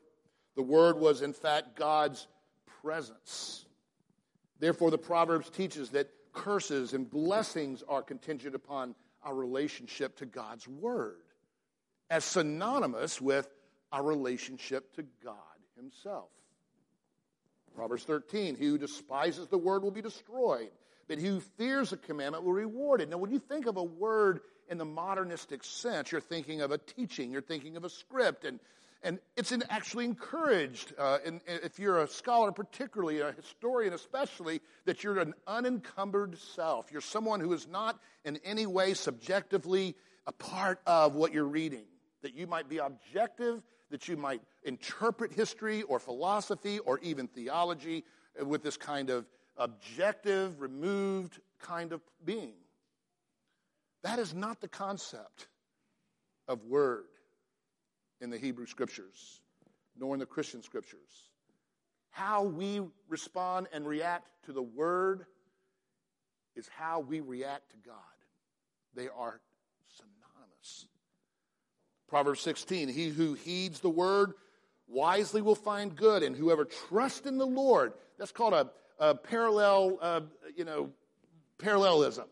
The 0.56 0.64
Word 0.64 0.98
was, 0.98 1.22
in 1.22 1.34
fact, 1.34 1.76
God's 1.76 2.28
presence. 2.82 3.66
Therefore, 4.60 4.92
the 4.92 4.98
Proverbs 4.98 5.50
teaches 5.50 5.90
that 5.90 6.10
curses 6.34 6.94
and 6.94 7.10
blessings 7.10 7.84
are 7.88 8.02
contingent 8.02 8.56
upon 8.56 8.96
our 9.24 9.36
relationship 9.36 10.16
to 10.18 10.26
God's 10.26 10.68
Word, 10.68 11.24
as 12.10 12.24
synonymous 12.24 13.22
with 13.22 13.50
our 13.92 14.04
relationship 14.04 14.94
to 14.96 15.04
God 15.24 15.36
Himself. 15.76 16.30
Proverbs 17.78 18.06
13, 18.06 18.56
he 18.56 18.66
who 18.66 18.80
despises 18.80 19.48
the 19.48 19.58
word 19.58 19.84
will 19.84 19.92
be 19.92 20.02
destroyed, 20.02 20.72
but 21.08 21.18
he 21.18 21.28
who 21.28 21.40
fears 21.40 21.92
the 21.92 21.98
commandment 21.98 22.44
will 22.44 22.54
reward 22.54 23.02
it. 23.02 23.10
Now, 23.10 23.18
when 23.18 23.32
you 23.32 23.40
think 23.40 23.66
of 23.66 23.78
a 23.78 23.84
word 23.84 24.42
in 24.70 24.78
the 24.78 24.86
modernistic 24.86 25.64
sense, 25.64 26.12
you're 26.12 26.22
thinking 26.22 26.62
of 26.62 26.72
a 26.72 26.78
teaching, 26.78 27.32
you're 27.32 27.42
thinking 27.42 27.78
of 27.78 27.84
a 27.84 27.90
script, 27.90 28.44
and, 28.46 28.60
And 29.04 29.20
it's 29.36 29.54
actually 29.70 30.06
encouraged, 30.06 30.94
uh, 30.98 31.20
in, 31.24 31.40
if 31.48 31.80
you're 31.80 32.02
a 32.02 32.08
scholar, 32.08 32.52
particularly 32.52 33.22
a 33.22 33.32
historian 33.32 33.94
especially, 33.94 34.60
that 34.86 35.04
you're 35.04 35.20
an 35.20 35.34
unencumbered 35.46 36.38
self. 36.38 36.92
You're 36.92 37.02
someone 37.02 37.40
who 37.40 37.54
is 37.54 37.68
not 37.68 38.00
in 38.26 38.40
any 38.44 38.66
way 38.66 38.96
subjectively 38.96 39.96
a 40.26 40.32
part 40.32 40.82
of 40.86 41.16
what 41.16 41.32
you're 41.32 41.46
reading. 41.46 41.86
That 42.24 42.34
you 42.34 42.48
might 42.48 42.68
be 42.68 42.80
objective, 42.80 43.62
that 43.92 44.08
you 44.08 44.18
might 44.18 44.42
interpret 44.64 45.32
history 45.32 45.84
or 45.84 46.00
philosophy 46.00 46.80
or 46.80 47.00
even 47.00 47.28
theology 47.28 48.04
with 48.44 48.64
this 48.64 48.78
kind 48.78 49.10
of 49.10 49.26
objective, 49.58 50.62
removed 50.62 51.40
kind 51.60 51.92
of 51.92 52.02
being. 52.24 52.54
That 54.04 54.20
is 54.20 54.34
not 54.34 54.62
the 54.62 54.68
concept 54.68 55.48
of 56.48 56.64
word 56.66 57.06
in 58.22 58.30
the 58.30 58.38
Hebrew 58.38 58.66
scriptures, 58.66 59.42
nor 59.98 60.14
in 60.14 60.20
the 60.20 60.26
Christian 60.26 60.64
scriptures. 60.64 61.30
How 62.10 62.44
we 62.44 62.82
respond 63.08 63.68
and 63.74 63.88
react 63.88 64.28
to 64.46 64.54
the 64.54 64.62
word 64.62 65.26
is 66.56 66.68
how 66.68 67.00
we 67.02 67.20
react 67.20 67.72
to 67.72 67.78
God. 67.78 67.96
They 68.96 69.08
are 69.08 69.40
synonymous. 69.90 70.88
Proverbs 72.08 72.42
16 72.42 72.90
He 72.90 73.10
who 73.10 73.34
heeds 73.34 73.80
the 73.80 73.90
word 73.90 74.34
wisely 74.88 75.42
will 75.42 75.56
find 75.56 75.96
good, 75.96 76.24
and 76.24 76.36
whoever 76.36 76.66
trusts 76.66 77.28
in 77.28 77.38
the 77.38 77.46
Lord, 77.46 77.94
that's 78.18 78.32
called 78.32 78.54
a, 78.54 78.72
a 79.00 79.16
parallel, 79.16 79.98
uh, 80.02 80.22
you 80.56 80.66
know, 80.66 80.90
parallelism. 81.58 82.28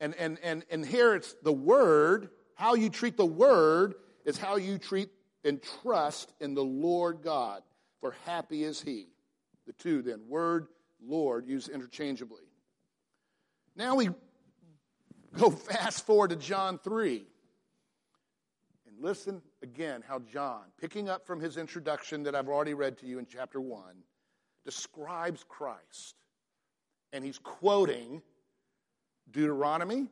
And, 0.00 0.14
and, 0.14 0.38
and, 0.42 0.64
and 0.70 0.84
here 0.86 1.14
it's 1.14 1.34
the 1.42 1.52
word, 1.52 2.30
how 2.54 2.74
you 2.74 2.88
treat 2.88 3.16
the 3.16 3.26
word 3.26 3.94
is 4.24 4.38
how 4.38 4.56
you 4.56 4.78
treat 4.78 5.10
and 5.44 5.60
trust 5.82 6.32
in 6.40 6.54
the 6.54 6.64
Lord 6.64 7.22
God, 7.22 7.62
for 8.00 8.14
happy 8.24 8.64
is 8.64 8.80
he. 8.80 9.08
The 9.66 9.72
two 9.72 10.02
then, 10.02 10.20
word, 10.28 10.68
Lord, 11.04 11.46
used 11.46 11.68
interchangeably. 11.68 12.42
Now 13.76 13.96
we 13.96 14.10
go 15.36 15.50
fast 15.50 16.06
forward 16.06 16.30
to 16.30 16.36
John 16.36 16.78
3. 16.78 17.26
And 18.86 18.96
listen 19.00 19.42
again 19.62 20.02
how 20.06 20.20
John, 20.20 20.62
picking 20.80 21.08
up 21.08 21.26
from 21.26 21.40
his 21.40 21.56
introduction 21.56 22.22
that 22.24 22.34
I've 22.34 22.48
already 22.48 22.74
read 22.74 22.98
to 22.98 23.06
you 23.06 23.18
in 23.18 23.26
chapter 23.26 23.60
1, 23.60 23.82
describes 24.68 25.44
Christ. 25.48 26.16
And 27.14 27.24
he's 27.24 27.38
quoting 27.38 28.20
Deuteronomy, 29.30 30.08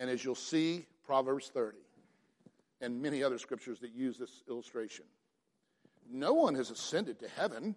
and 0.00 0.08
as 0.08 0.24
you'll 0.24 0.34
see, 0.34 0.86
Proverbs 1.04 1.50
30 1.52 1.76
and 2.80 3.02
many 3.02 3.22
other 3.22 3.36
scriptures 3.36 3.80
that 3.80 3.92
use 3.92 4.16
this 4.16 4.42
illustration. 4.48 5.04
No 6.10 6.32
one 6.32 6.54
has 6.54 6.70
ascended 6.70 7.18
to 7.20 7.28
heaven 7.28 7.74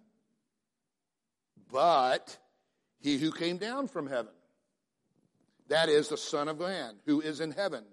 but 1.70 2.38
he 3.00 3.18
who 3.18 3.30
came 3.30 3.58
down 3.58 3.88
from 3.88 4.06
heaven. 4.06 4.32
That 5.68 5.88
is 5.88 6.08
the 6.08 6.16
Son 6.16 6.48
of 6.48 6.58
Man 6.58 6.94
who 7.04 7.20
is 7.20 7.40
in 7.40 7.50
heaven. 7.50 7.84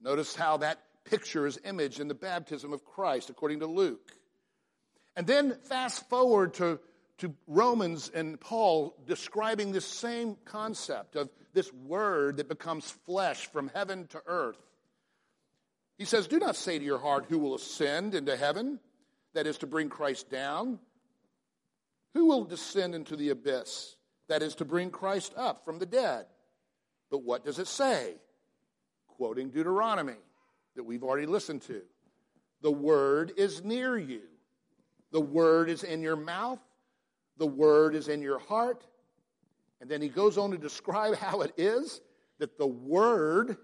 Notice 0.00 0.34
how 0.34 0.56
that 0.58 0.80
picture 1.04 1.46
is 1.46 1.58
imaged 1.64 2.00
in 2.00 2.08
the 2.08 2.14
baptism 2.14 2.72
of 2.72 2.84
Christ 2.84 3.30
according 3.30 3.60
to 3.60 3.66
Luke. 3.66 4.17
And 5.18 5.26
then 5.26 5.56
fast 5.64 6.08
forward 6.08 6.54
to, 6.54 6.78
to 7.18 7.34
Romans 7.48 8.08
and 8.14 8.40
Paul 8.40 8.94
describing 9.04 9.72
this 9.72 9.84
same 9.84 10.36
concept 10.44 11.16
of 11.16 11.28
this 11.52 11.72
word 11.72 12.36
that 12.36 12.48
becomes 12.48 12.88
flesh 13.04 13.48
from 13.48 13.68
heaven 13.74 14.06
to 14.10 14.22
earth. 14.28 14.64
He 15.98 16.04
says, 16.04 16.28
Do 16.28 16.38
not 16.38 16.54
say 16.54 16.78
to 16.78 16.84
your 16.84 17.00
heart, 17.00 17.26
Who 17.28 17.40
will 17.40 17.56
ascend 17.56 18.14
into 18.14 18.36
heaven? 18.36 18.78
That 19.34 19.48
is 19.48 19.58
to 19.58 19.66
bring 19.66 19.88
Christ 19.88 20.30
down. 20.30 20.78
Who 22.14 22.26
will 22.26 22.44
descend 22.44 22.94
into 22.94 23.16
the 23.16 23.30
abyss? 23.30 23.96
That 24.28 24.44
is 24.44 24.54
to 24.56 24.64
bring 24.64 24.92
Christ 24.92 25.32
up 25.36 25.64
from 25.64 25.80
the 25.80 25.86
dead. 25.86 26.26
But 27.10 27.24
what 27.24 27.44
does 27.44 27.58
it 27.58 27.66
say? 27.66 28.14
Quoting 29.08 29.50
Deuteronomy 29.50 30.20
that 30.76 30.84
we've 30.84 31.02
already 31.02 31.26
listened 31.26 31.62
to. 31.62 31.82
The 32.62 32.70
word 32.70 33.32
is 33.36 33.64
near 33.64 33.98
you. 33.98 34.22
The 35.12 35.20
word 35.20 35.70
is 35.70 35.84
in 35.84 36.02
your 36.02 36.16
mouth. 36.16 36.60
The 37.38 37.46
word 37.46 37.94
is 37.94 38.08
in 38.08 38.22
your 38.22 38.38
heart. 38.38 38.84
And 39.80 39.88
then 39.88 40.02
he 40.02 40.08
goes 40.08 40.38
on 40.38 40.50
to 40.50 40.58
describe 40.58 41.14
how 41.18 41.42
it 41.42 41.52
is 41.56 42.00
that 42.38 42.58
the 42.58 42.66
word 42.66 43.56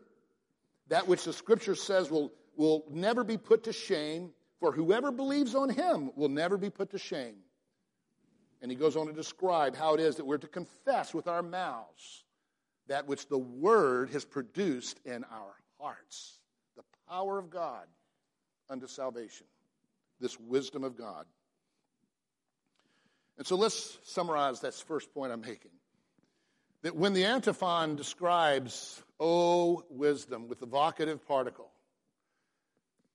that 0.89 1.09
which 1.09 1.25
the 1.25 1.33
scripture 1.33 1.75
says 1.75 2.11
will, 2.11 2.33
will 2.57 2.85
never 2.91 3.25
be 3.25 3.37
put 3.37 3.65
to 3.65 3.73
shame, 3.73 4.31
for 4.61 4.73
whoever 4.73 5.11
believes 5.11 5.55
on 5.55 5.71
him 5.71 6.11
will 6.15 6.29
never 6.29 6.57
be 6.57 6.71
put 6.71 6.91
to 6.91 6.99
shame. 6.99 7.37
And 8.63 8.71
he 8.71 8.77
goes 8.77 8.97
on 8.97 9.07
to 9.07 9.13
describe 9.13 9.77
how 9.77 9.95
it 9.95 10.01
is 10.01 10.17
that 10.17 10.27
we're 10.27 10.39
to 10.39 10.49
confess 10.49 11.13
with 11.13 11.27
our 11.27 11.43
mouths 11.43 12.25
that 12.87 13.07
which 13.07 13.29
the 13.29 13.39
word 13.39 14.11
has 14.11 14.25
produced 14.25 15.01
in 15.05 15.25
our 15.25 15.55
hearts 15.81 16.41
the 16.77 16.83
power 17.09 17.39
of 17.39 17.51
God 17.51 17.87
unto 18.71 18.87
salvation, 18.87 19.47
this 20.21 20.39
wisdom 20.39 20.85
of 20.85 20.97
God. 20.97 21.27
And 23.37 23.47
so 23.47 23.57
let's 23.57 23.99
summarize 24.05 24.61
that 24.61 24.75
first 24.75 25.12
point 25.12 25.33
I'm 25.33 25.40
making 25.40 25.73
that 26.83 26.94
when 26.94 27.14
the 27.14 27.25
antiphon 27.25 27.97
describes, 27.97 29.03
O 29.18 29.83
wisdom, 29.88 30.49
with 30.49 30.61
the 30.61 30.66
vocative 30.66 31.25
particle, 31.27 31.70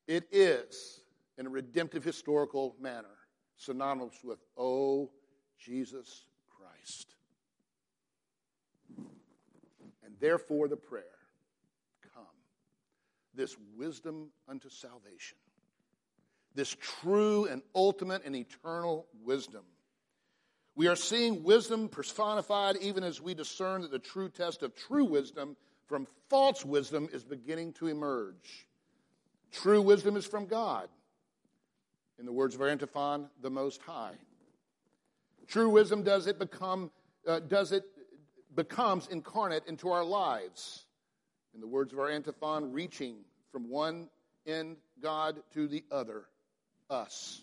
it 0.07 0.27
is, 0.31 1.01
in 1.37 1.45
a 1.45 1.49
redemptive 1.49 2.03
historical 2.03 2.75
manner, 2.81 3.15
synonymous 3.57 4.23
with, 4.23 4.39
O 4.57 5.11
Jesus 5.59 6.25
Christ. 6.49 7.15
And 10.03 10.15
therefore 10.19 10.67
the 10.67 10.75
prayer, 10.75 11.03
come, 12.15 12.25
this 13.35 13.55
wisdom 13.77 14.31
unto 14.47 14.69
salvation, 14.69 15.37
this 16.55 16.75
true 16.79 17.45
and 17.45 17.61
ultimate 17.75 18.25
and 18.25 18.35
eternal 18.35 19.05
wisdom 19.23 19.63
we 20.79 20.87
are 20.87 20.95
seeing 20.95 21.43
wisdom 21.43 21.89
personified 21.89 22.77
even 22.77 23.03
as 23.03 23.21
we 23.21 23.33
discern 23.33 23.81
that 23.81 23.91
the 23.91 23.99
true 23.99 24.29
test 24.29 24.63
of 24.63 24.73
true 24.77 25.03
wisdom 25.03 25.57
from 25.87 26.07
false 26.29 26.63
wisdom 26.63 27.09
is 27.11 27.21
beginning 27.21 27.73
to 27.73 27.87
emerge. 27.87 28.65
True 29.51 29.81
wisdom 29.81 30.15
is 30.15 30.25
from 30.25 30.45
God. 30.45 30.87
In 32.17 32.25
the 32.25 32.31
words 32.31 32.55
of 32.55 32.61
our 32.61 32.69
antiphon, 32.69 33.27
the 33.41 33.49
Most 33.49 33.81
High. 33.81 34.13
True 35.47 35.69
wisdom 35.69 36.01
does 36.01 36.27
it 36.27 36.39
become 36.39 36.91
uh, 37.27 37.41
does 37.41 37.73
it 37.73 37.83
becomes 38.55 39.05
incarnate 39.07 39.63
into 39.67 39.89
our 39.89 40.05
lives. 40.05 40.85
In 41.53 41.59
the 41.59 41.67
words 41.67 41.91
of 41.91 41.99
our 41.99 42.09
antiphon, 42.09 42.71
reaching 42.71 43.17
from 43.51 43.69
one 43.69 44.07
end 44.47 44.77
God 45.01 45.41
to 45.55 45.67
the 45.67 45.83
other, 45.91 46.23
us. 46.89 47.41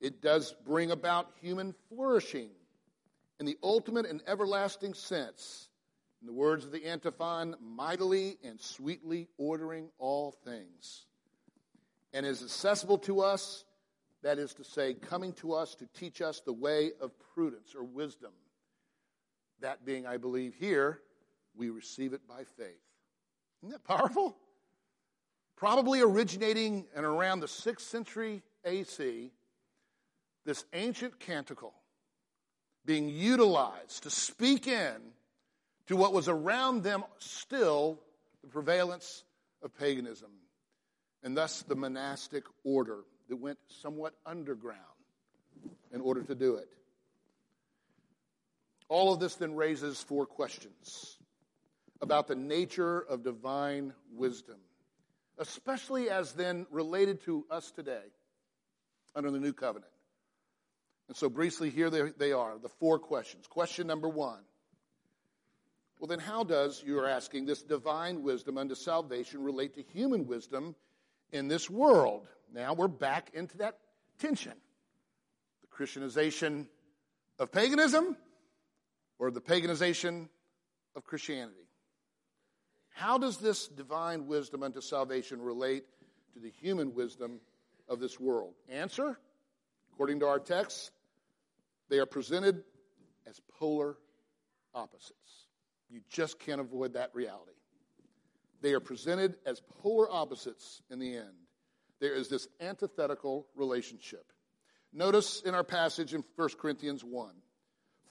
It 0.00 0.22
does 0.22 0.54
bring 0.64 0.90
about 0.90 1.30
human 1.40 1.74
flourishing 1.88 2.50
in 3.40 3.46
the 3.46 3.58
ultimate 3.62 4.06
and 4.06 4.22
everlasting 4.26 4.94
sense. 4.94 5.68
In 6.20 6.26
the 6.26 6.32
words 6.32 6.64
of 6.64 6.72
the 6.72 6.86
antiphon, 6.86 7.54
mightily 7.60 8.38
and 8.42 8.60
sweetly 8.60 9.28
ordering 9.38 9.90
all 9.98 10.32
things. 10.44 11.06
And 12.12 12.26
is 12.26 12.42
accessible 12.42 12.98
to 12.98 13.20
us, 13.20 13.64
that 14.22 14.38
is 14.38 14.54
to 14.54 14.64
say, 14.64 14.94
coming 14.94 15.32
to 15.34 15.52
us 15.52 15.74
to 15.76 15.86
teach 15.94 16.20
us 16.20 16.40
the 16.40 16.52
way 16.52 16.90
of 17.00 17.12
prudence 17.34 17.74
or 17.74 17.84
wisdom. 17.84 18.32
That 19.60 19.84
being, 19.84 20.06
I 20.06 20.16
believe, 20.16 20.54
here, 20.54 21.00
we 21.54 21.70
receive 21.70 22.12
it 22.12 22.26
by 22.26 22.44
faith. 22.56 22.80
Isn't 23.62 23.70
that 23.70 23.84
powerful? 23.84 24.36
Probably 25.56 26.00
originating 26.00 26.86
in 26.96 27.04
around 27.04 27.40
the 27.40 27.46
6th 27.46 27.80
century 27.80 28.42
AC 28.64 29.32
this 30.48 30.64
ancient 30.72 31.20
canticle 31.20 31.74
being 32.86 33.10
utilized 33.10 34.04
to 34.04 34.08
speak 34.08 34.66
in 34.66 34.94
to 35.86 35.94
what 35.94 36.14
was 36.14 36.26
around 36.26 36.82
them 36.82 37.04
still 37.18 38.00
the 38.40 38.48
prevalence 38.48 39.24
of 39.62 39.76
paganism, 39.76 40.30
and 41.22 41.36
thus 41.36 41.60
the 41.60 41.76
monastic 41.76 42.44
order 42.64 43.00
that 43.28 43.36
went 43.36 43.58
somewhat 43.82 44.14
underground 44.24 44.78
in 45.92 46.00
order 46.00 46.22
to 46.22 46.34
do 46.34 46.54
it. 46.54 46.70
All 48.88 49.12
of 49.12 49.20
this 49.20 49.34
then 49.34 49.54
raises 49.54 50.02
four 50.02 50.24
questions 50.24 51.18
about 52.00 52.26
the 52.26 52.36
nature 52.36 53.00
of 53.00 53.22
divine 53.22 53.92
wisdom, 54.14 54.56
especially 55.36 56.08
as 56.08 56.32
then 56.32 56.66
related 56.70 57.20
to 57.24 57.44
us 57.50 57.70
today 57.70 58.06
under 59.14 59.30
the 59.30 59.38
new 59.38 59.52
covenant. 59.52 59.92
And 61.08 61.16
so, 61.16 61.28
briefly, 61.28 61.70
here 61.70 61.90
they, 61.90 62.10
they 62.18 62.32
are 62.32 62.58
the 62.58 62.68
four 62.68 62.98
questions. 62.98 63.46
Question 63.46 63.86
number 63.86 64.08
one. 64.08 64.40
Well, 65.98 66.06
then, 66.06 66.20
how 66.20 66.44
does, 66.44 66.82
you're 66.86 67.08
asking, 67.08 67.46
this 67.46 67.62
divine 67.62 68.22
wisdom 68.22 68.58
unto 68.58 68.74
salvation 68.74 69.42
relate 69.42 69.74
to 69.74 69.82
human 69.82 70.26
wisdom 70.26 70.76
in 71.32 71.48
this 71.48 71.68
world. 71.68 72.26
Now 72.54 72.74
we're 72.74 72.88
back 72.88 73.30
into 73.34 73.58
that 73.58 73.78
tension. 74.18 74.54
The 75.62 75.66
Christianization 75.68 76.68
of 77.38 77.52
paganism 77.52 78.16
or 79.18 79.30
the 79.30 79.40
paganization 79.40 80.28
of 80.94 81.04
Christianity. 81.04 81.68
How 82.90 83.18
does 83.18 83.38
this 83.38 83.68
divine 83.68 84.26
wisdom 84.26 84.62
unto 84.62 84.80
salvation 84.80 85.40
relate 85.40 85.84
to 86.34 86.40
the 86.40 86.50
human 86.50 86.94
wisdom 86.94 87.40
of 87.88 88.00
this 88.00 88.18
world? 88.18 88.54
Answer, 88.68 89.18
according 89.92 90.20
to 90.20 90.26
our 90.26 90.40
text, 90.40 90.90
they 91.88 91.98
are 91.98 92.06
presented 92.06 92.62
as 93.26 93.40
polar 93.58 93.96
opposites. 94.74 95.46
You 95.90 96.00
just 96.08 96.38
can't 96.38 96.60
avoid 96.60 96.94
that 96.94 97.14
reality. 97.14 97.52
They 98.60 98.72
are 98.72 98.80
presented 98.80 99.36
as 99.46 99.60
polar 99.82 100.10
opposites 100.10 100.82
in 100.90 100.98
the 100.98 101.16
end. 101.16 101.46
There 102.00 102.14
is 102.14 102.28
this 102.28 102.48
antithetical 102.60 103.46
relationship. 103.54 104.32
Notice 104.92 105.42
in 105.42 105.54
our 105.54 105.64
passage 105.64 106.14
in 106.14 106.24
1 106.36 106.48
Corinthians 106.58 107.04
1, 107.04 107.34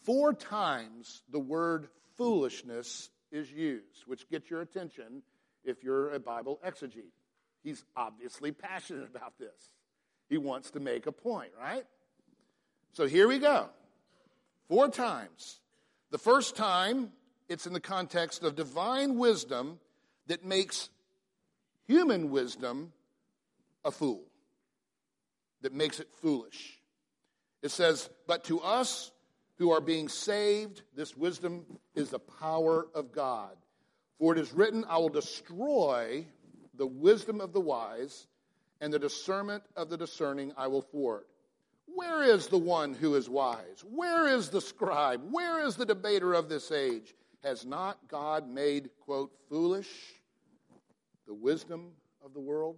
four 0.04 0.34
times 0.34 1.24
the 1.30 1.40
word 1.40 1.88
foolishness 2.18 3.10
is 3.32 3.52
used, 3.52 4.04
which 4.06 4.30
gets 4.30 4.50
your 4.50 4.62
attention 4.62 5.22
if 5.64 5.84
you're 5.84 6.12
a 6.12 6.20
Bible 6.20 6.60
exegete. 6.66 7.12
He's 7.64 7.84
obviously 7.96 8.52
passionate 8.52 9.10
about 9.10 9.38
this. 9.38 9.72
He 10.30 10.38
wants 10.38 10.72
to 10.72 10.80
make 10.80 11.08
a 11.08 11.12
point, 11.12 11.52
right? 11.60 11.86
So 12.98 13.06
here 13.06 13.28
we 13.28 13.38
go. 13.38 13.70
Four 14.70 14.90
times. 14.90 15.60
The 16.10 16.18
first 16.18 16.56
time, 16.56 17.12
it's 17.48 17.68
in 17.68 17.74
the 17.74 17.80
context 17.80 18.42
of 18.42 18.56
divine 18.56 19.20
wisdom 19.20 19.80
that 20.26 20.44
makes 20.44 20.90
human 21.86 22.32
wisdom 22.32 22.92
a 23.86 23.92
fool, 23.92 24.24
that 25.62 25.76
makes 25.76 26.00
it 26.00 26.08
foolish. 26.12 26.80
It 27.62 27.70
says, 27.70 28.10
But 28.26 28.46
to 28.46 28.62
us 28.62 29.12
who 29.60 29.70
are 29.70 29.80
being 29.80 30.10
saved, 30.10 30.82
this 30.96 31.16
wisdom 31.16 31.68
is 31.94 32.10
the 32.10 32.18
power 32.18 32.88
of 32.96 33.12
God. 33.12 33.56
For 34.18 34.34
it 34.34 34.40
is 34.40 34.52
written, 34.54 34.84
I 34.90 34.98
will 34.98 35.10
destroy 35.10 36.26
the 36.74 36.88
wisdom 36.88 37.42
of 37.42 37.54
the 37.54 37.62
wise, 37.62 38.26
and 38.82 38.92
the 38.92 38.98
discernment 38.98 39.62
of 39.76 39.92
the 39.92 39.98
discerning 39.98 40.52
I 40.58 40.66
will 40.66 40.82
thwart. 40.82 41.28
Where 41.98 42.22
is 42.22 42.46
the 42.46 42.60
one 42.60 42.94
who 42.94 43.16
is 43.16 43.28
wise? 43.28 43.84
Where 43.90 44.28
is 44.28 44.50
the 44.50 44.62
scribe? 44.62 45.20
Where 45.32 45.66
is 45.66 45.78
the 45.78 45.86
debater 45.86 46.36
of 46.36 46.48
this 46.48 46.72
age? 46.72 47.16
Has 47.44 47.66
not 47.66 47.98
God 48.08 48.48
made, 48.48 48.92
quote, 49.00 49.32
foolish 49.50 49.90
the 51.26 51.34
wisdom 51.34 51.94
of 52.24 52.36
the 52.36 52.40
world? 52.40 52.76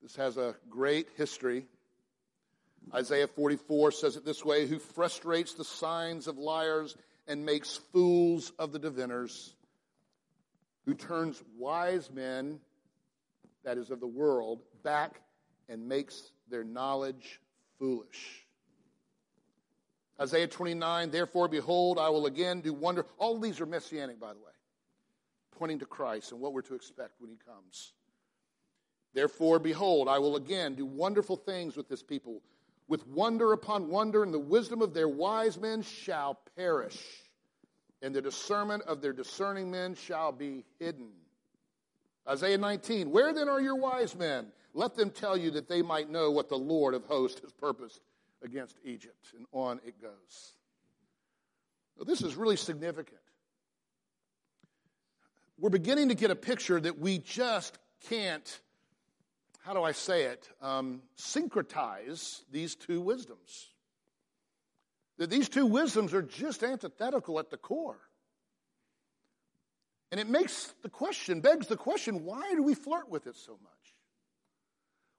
This 0.00 0.16
has 0.16 0.38
a 0.38 0.56
great 0.70 1.08
history. 1.18 1.66
Isaiah 2.94 3.28
44 3.28 3.92
says 3.92 4.16
it 4.16 4.24
this 4.24 4.42
way 4.42 4.66
Who 4.66 4.78
frustrates 4.78 5.52
the 5.52 5.62
signs 5.62 6.26
of 6.26 6.38
liars 6.38 6.96
and 7.28 7.44
makes 7.44 7.76
fools 7.92 8.50
of 8.58 8.72
the 8.72 8.78
diviners, 8.78 9.52
who 10.86 10.94
turns 10.94 11.42
wise 11.58 12.10
men, 12.10 12.60
that 13.62 13.76
is 13.76 13.90
of 13.90 14.00
the 14.00 14.06
world, 14.06 14.62
back 14.82 15.20
and 15.70 15.88
makes 15.88 16.32
their 16.50 16.64
knowledge 16.64 17.40
foolish. 17.78 18.44
Isaiah 20.20 20.48
29, 20.48 21.10
therefore, 21.10 21.48
behold, 21.48 21.98
I 21.98 22.10
will 22.10 22.26
again 22.26 22.60
do 22.60 22.74
wonder. 22.74 23.06
All 23.16 23.38
these 23.38 23.60
are 23.60 23.66
messianic, 23.66 24.20
by 24.20 24.34
the 24.34 24.40
way, 24.40 24.52
pointing 25.52 25.78
to 25.78 25.86
Christ 25.86 26.32
and 26.32 26.40
what 26.40 26.52
we're 26.52 26.60
to 26.62 26.74
expect 26.74 27.20
when 27.20 27.30
he 27.30 27.38
comes. 27.46 27.92
Therefore, 29.14 29.58
behold, 29.58 30.08
I 30.08 30.18
will 30.18 30.36
again 30.36 30.74
do 30.74 30.84
wonderful 30.84 31.36
things 31.36 31.76
with 31.76 31.88
this 31.88 32.02
people. 32.02 32.42
With 32.86 33.06
wonder 33.06 33.52
upon 33.52 33.88
wonder, 33.88 34.24
and 34.24 34.34
the 34.34 34.38
wisdom 34.38 34.82
of 34.82 34.92
their 34.92 35.08
wise 35.08 35.58
men 35.58 35.82
shall 35.82 36.38
perish, 36.56 37.00
and 38.02 38.14
the 38.14 38.20
discernment 38.20 38.82
of 38.82 39.00
their 39.00 39.12
discerning 39.12 39.70
men 39.70 39.94
shall 39.94 40.32
be 40.32 40.64
hidden. 40.80 41.12
Isaiah 42.30 42.58
19, 42.58 43.10
where 43.10 43.32
then 43.32 43.48
are 43.48 43.60
your 43.60 43.76
wise 43.76 44.14
men? 44.14 44.46
Let 44.72 44.94
them 44.94 45.10
tell 45.10 45.36
you 45.36 45.50
that 45.52 45.68
they 45.68 45.82
might 45.82 46.08
know 46.08 46.30
what 46.30 46.48
the 46.48 46.56
Lord 46.56 46.94
of 46.94 47.04
hosts 47.04 47.40
has 47.40 47.52
purposed 47.52 48.00
against 48.42 48.78
Egypt. 48.84 49.32
And 49.36 49.46
on 49.52 49.80
it 49.84 50.00
goes. 50.00 50.52
Now, 51.98 52.04
this 52.04 52.22
is 52.22 52.36
really 52.36 52.56
significant. 52.56 53.20
We're 55.58 55.70
beginning 55.70 56.08
to 56.08 56.14
get 56.14 56.30
a 56.30 56.36
picture 56.36 56.80
that 56.80 56.98
we 56.98 57.18
just 57.18 57.76
can't 58.08 58.60
how 59.60 59.74
do 59.74 59.82
I 59.82 59.92
say 59.92 60.24
it, 60.24 60.48
um, 60.62 61.02
syncretize 61.18 62.42
these 62.50 62.74
two 62.74 63.00
wisdoms. 63.00 63.68
That 65.18 65.28
these 65.28 65.48
two 65.48 65.66
wisdoms 65.66 66.14
are 66.14 66.22
just 66.22 66.62
antithetical 66.62 67.38
at 67.38 67.50
the 67.50 67.58
core. 67.58 68.00
And 70.10 70.18
it 70.18 70.28
makes 70.28 70.74
the 70.82 70.88
question, 70.88 71.40
begs 71.40 71.68
the 71.68 71.76
question, 71.76 72.24
why 72.24 72.54
do 72.54 72.62
we 72.62 72.74
flirt 72.74 73.08
with 73.08 73.26
it 73.26 73.36
so 73.36 73.58
much? 73.62 73.70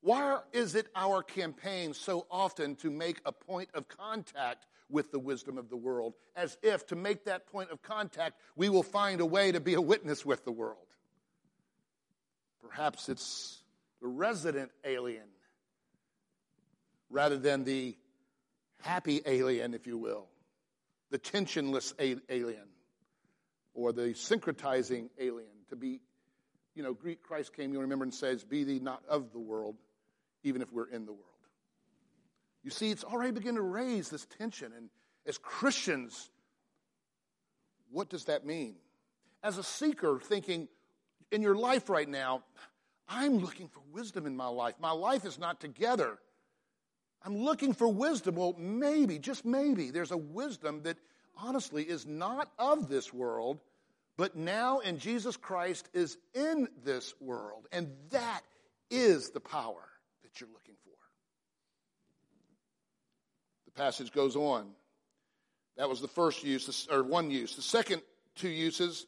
Why 0.01 0.39
is 0.51 0.75
it 0.75 0.87
our 0.95 1.23
campaign 1.23 1.93
so 1.93 2.25
often 2.29 2.75
to 2.77 2.89
make 2.89 3.21
a 3.25 3.31
point 3.31 3.69
of 3.73 3.87
contact 3.87 4.65
with 4.89 5.11
the 5.11 5.19
wisdom 5.19 5.57
of 5.57 5.69
the 5.69 5.77
world, 5.77 6.15
as 6.35 6.57
if 6.61 6.85
to 6.87 6.95
make 6.95 7.23
that 7.25 7.47
point 7.47 7.69
of 7.69 7.81
contact, 7.81 8.39
we 8.55 8.67
will 8.67 8.83
find 8.83 9.21
a 9.21 9.25
way 9.25 9.51
to 9.51 9.61
be 9.61 9.75
a 9.75 9.81
witness 9.81 10.25
with 10.25 10.43
the 10.43 10.51
world? 10.51 10.87
Perhaps 12.61 13.07
it's 13.07 13.63
the 14.01 14.07
resident 14.07 14.71
alien 14.83 15.27
rather 17.09 17.37
than 17.37 17.63
the 17.63 17.95
happy 18.81 19.21
alien, 19.25 19.73
if 19.73 19.85
you 19.85 19.97
will, 19.97 20.27
the 21.11 21.19
tensionless 21.19 21.93
alien 22.29 22.70
or 23.73 23.91
the 23.93 24.09
syncretizing 24.13 25.09
alien. 25.19 25.47
To 25.69 25.75
be, 25.75 26.01
you 26.75 26.83
know, 26.83 26.93
Greek 26.93 27.23
Christ 27.23 27.55
came, 27.55 27.73
you 27.73 27.79
remember, 27.79 28.03
and 28.03 28.13
says, 28.13 28.43
Be 28.43 28.63
thee 28.63 28.79
not 28.79 29.01
of 29.07 29.31
the 29.31 29.39
world, 29.39 29.75
even 30.43 30.61
if 30.61 30.71
we're 30.71 30.89
in 30.89 31.05
the 31.05 31.13
world. 31.13 31.25
You 32.63 32.71
see, 32.71 32.91
it's 32.91 33.03
already 33.03 33.31
beginning 33.31 33.55
to 33.55 33.61
raise 33.61 34.09
this 34.09 34.25
tension. 34.37 34.71
And 34.75 34.89
as 35.25 35.37
Christians, 35.37 36.29
what 37.91 38.09
does 38.09 38.25
that 38.25 38.45
mean? 38.45 38.75
As 39.43 39.57
a 39.57 39.63
seeker, 39.63 40.19
thinking 40.19 40.67
in 41.31 41.41
your 41.41 41.55
life 41.55 41.89
right 41.89 42.07
now, 42.07 42.43
I'm 43.07 43.39
looking 43.39 43.67
for 43.67 43.81
wisdom 43.91 44.25
in 44.25 44.35
my 44.35 44.47
life. 44.47 44.75
My 44.79 44.91
life 44.91 45.25
is 45.25 45.39
not 45.39 45.59
together. 45.59 46.19
I'm 47.23 47.37
looking 47.37 47.73
for 47.73 47.87
wisdom. 47.87 48.35
Well, 48.35 48.55
maybe, 48.57 49.19
just 49.19 49.45
maybe, 49.45 49.91
there's 49.91 50.11
a 50.11 50.17
wisdom 50.17 50.83
that 50.83 50.97
honestly 51.37 51.83
is 51.83 52.05
not 52.05 52.51
of 52.59 52.89
this 52.89 53.13
world, 53.13 53.59
but 54.17 54.35
now 54.35 54.79
in 54.79 54.99
Jesus 54.99 55.37
Christ 55.37 55.89
is 55.93 56.17
in 56.33 56.67
this 56.83 57.13
world. 57.19 57.67
And 57.71 57.91
that 58.11 58.41
is 58.89 59.29
the 59.31 59.39
power 59.39 59.87
that 60.23 60.39
you're 60.39 60.49
looking 60.49 60.75
for. 60.83 60.91
The 63.65 63.71
passage 63.71 64.11
goes 64.11 64.35
on. 64.35 64.67
That 65.77 65.89
was 65.89 66.01
the 66.01 66.07
first 66.07 66.43
use, 66.43 66.87
or 66.91 67.03
one 67.03 67.31
use. 67.31 67.55
The 67.55 67.61
second 67.61 68.01
two 68.35 68.49
uses 68.49 69.07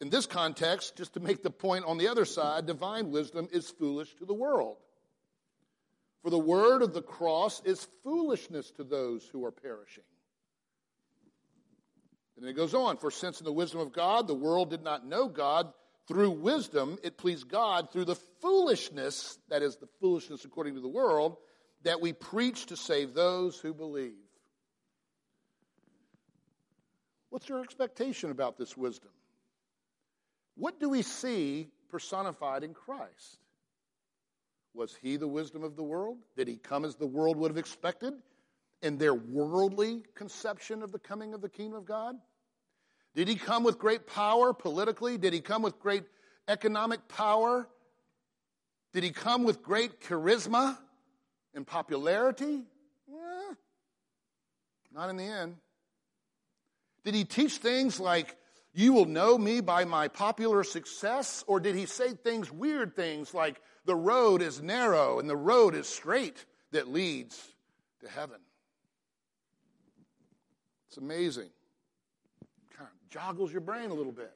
in 0.00 0.10
this 0.10 0.26
context, 0.26 0.96
just 0.96 1.14
to 1.14 1.20
make 1.20 1.44
the 1.44 1.50
point 1.50 1.84
on 1.84 1.96
the 1.96 2.08
other 2.08 2.24
side, 2.24 2.66
divine 2.66 3.12
wisdom 3.12 3.48
is 3.52 3.70
foolish 3.70 4.14
to 4.16 4.24
the 4.24 4.34
world. 4.34 4.76
For 6.22 6.30
the 6.30 6.38
word 6.38 6.82
of 6.82 6.92
the 6.92 7.02
cross 7.02 7.62
is 7.64 7.86
foolishness 8.02 8.70
to 8.72 8.84
those 8.84 9.28
who 9.32 9.44
are 9.44 9.52
perishing. 9.52 10.04
And 12.42 12.50
it 12.50 12.54
goes 12.54 12.74
on, 12.74 12.96
for 12.96 13.12
since 13.12 13.38
in 13.38 13.44
the 13.44 13.52
wisdom 13.52 13.78
of 13.78 13.92
God 13.92 14.26
the 14.26 14.34
world 14.34 14.68
did 14.68 14.82
not 14.82 15.06
know 15.06 15.28
God, 15.28 15.72
through 16.08 16.32
wisdom 16.32 16.98
it 17.04 17.16
pleased 17.16 17.48
God 17.48 17.92
through 17.92 18.06
the 18.06 18.16
foolishness, 18.40 19.38
that 19.48 19.62
is 19.62 19.76
the 19.76 19.86
foolishness 20.00 20.44
according 20.44 20.74
to 20.74 20.80
the 20.80 20.88
world, 20.88 21.36
that 21.84 22.00
we 22.00 22.12
preach 22.12 22.66
to 22.66 22.76
save 22.76 23.14
those 23.14 23.60
who 23.60 23.72
believe. 23.72 24.16
What's 27.30 27.48
your 27.48 27.62
expectation 27.62 28.32
about 28.32 28.58
this 28.58 28.76
wisdom? 28.76 29.12
What 30.56 30.80
do 30.80 30.88
we 30.88 31.02
see 31.02 31.68
personified 31.90 32.64
in 32.64 32.74
Christ? 32.74 33.38
Was 34.74 34.96
he 35.00 35.14
the 35.14 35.28
wisdom 35.28 35.62
of 35.62 35.76
the 35.76 35.84
world? 35.84 36.18
Did 36.36 36.48
he 36.48 36.56
come 36.56 36.84
as 36.84 36.96
the 36.96 37.06
world 37.06 37.36
would 37.36 37.52
have 37.52 37.56
expected 37.56 38.14
in 38.82 38.98
their 38.98 39.14
worldly 39.14 40.02
conception 40.16 40.82
of 40.82 40.90
the 40.90 40.98
coming 40.98 41.34
of 41.34 41.40
the 41.40 41.48
kingdom 41.48 41.78
of 41.78 41.84
God? 41.84 42.16
Did 43.14 43.28
he 43.28 43.36
come 43.36 43.62
with 43.62 43.78
great 43.78 44.06
power 44.06 44.52
politically? 44.52 45.18
Did 45.18 45.32
he 45.32 45.40
come 45.40 45.62
with 45.62 45.78
great 45.78 46.04
economic 46.48 47.08
power? 47.08 47.68
Did 48.92 49.04
he 49.04 49.10
come 49.10 49.44
with 49.44 49.62
great 49.62 50.00
charisma 50.00 50.78
and 51.54 51.66
popularity? 51.66 52.62
Eh, 53.08 53.54
not 54.92 55.10
in 55.10 55.16
the 55.16 55.24
end. 55.24 55.56
Did 57.04 57.14
he 57.14 57.24
teach 57.24 57.56
things 57.56 57.98
like 58.00 58.36
You 58.74 58.94
will 58.94 59.04
know 59.04 59.36
me 59.36 59.60
by 59.60 59.84
my 59.84 60.08
popular 60.08 60.64
success? 60.64 61.44
Or 61.46 61.60
did 61.60 61.74
he 61.74 61.84
say 61.84 62.14
things, 62.14 62.50
weird 62.50 62.96
things 62.96 63.34
like, 63.34 63.60
the 63.84 63.94
road 63.94 64.40
is 64.40 64.62
narrow 64.62 65.18
and 65.18 65.28
the 65.28 65.36
road 65.36 65.74
is 65.74 65.86
straight 65.86 66.46
that 66.70 66.88
leads 66.88 67.38
to 68.00 68.08
heaven? 68.08 68.40
It's 70.88 70.96
amazing. 70.96 71.50
Joggles 73.12 73.52
your 73.52 73.60
brain 73.60 73.90
a 73.90 73.94
little 73.94 74.12
bit. 74.12 74.32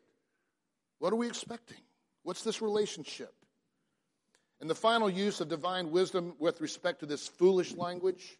What 0.98 1.12
are 1.12 1.16
we 1.16 1.26
expecting? 1.26 1.78
What's 2.22 2.42
this 2.42 2.60
relationship? 2.60 3.32
And 4.60 4.68
the 4.68 4.74
final 4.74 5.10
use 5.10 5.40
of 5.40 5.48
divine 5.48 5.90
wisdom 5.90 6.34
with 6.38 6.60
respect 6.60 7.00
to 7.00 7.06
this 7.06 7.28
foolish 7.28 7.74
language 7.74 8.38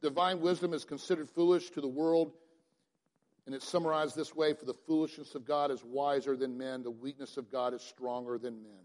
divine 0.00 0.40
wisdom 0.40 0.74
is 0.74 0.84
considered 0.84 1.30
foolish 1.30 1.70
to 1.70 1.80
the 1.80 1.88
world 1.88 2.32
and 3.46 3.54
it's 3.54 3.68
summarized 3.68 4.16
this 4.16 4.34
way 4.34 4.52
For 4.52 4.64
the 4.64 4.74
foolishness 4.74 5.34
of 5.34 5.44
God 5.44 5.70
is 5.70 5.84
wiser 5.84 6.36
than 6.36 6.58
men, 6.58 6.82
the 6.82 6.90
weakness 6.90 7.36
of 7.36 7.50
God 7.50 7.74
is 7.74 7.82
stronger 7.82 8.38
than 8.38 8.62
men. 8.62 8.84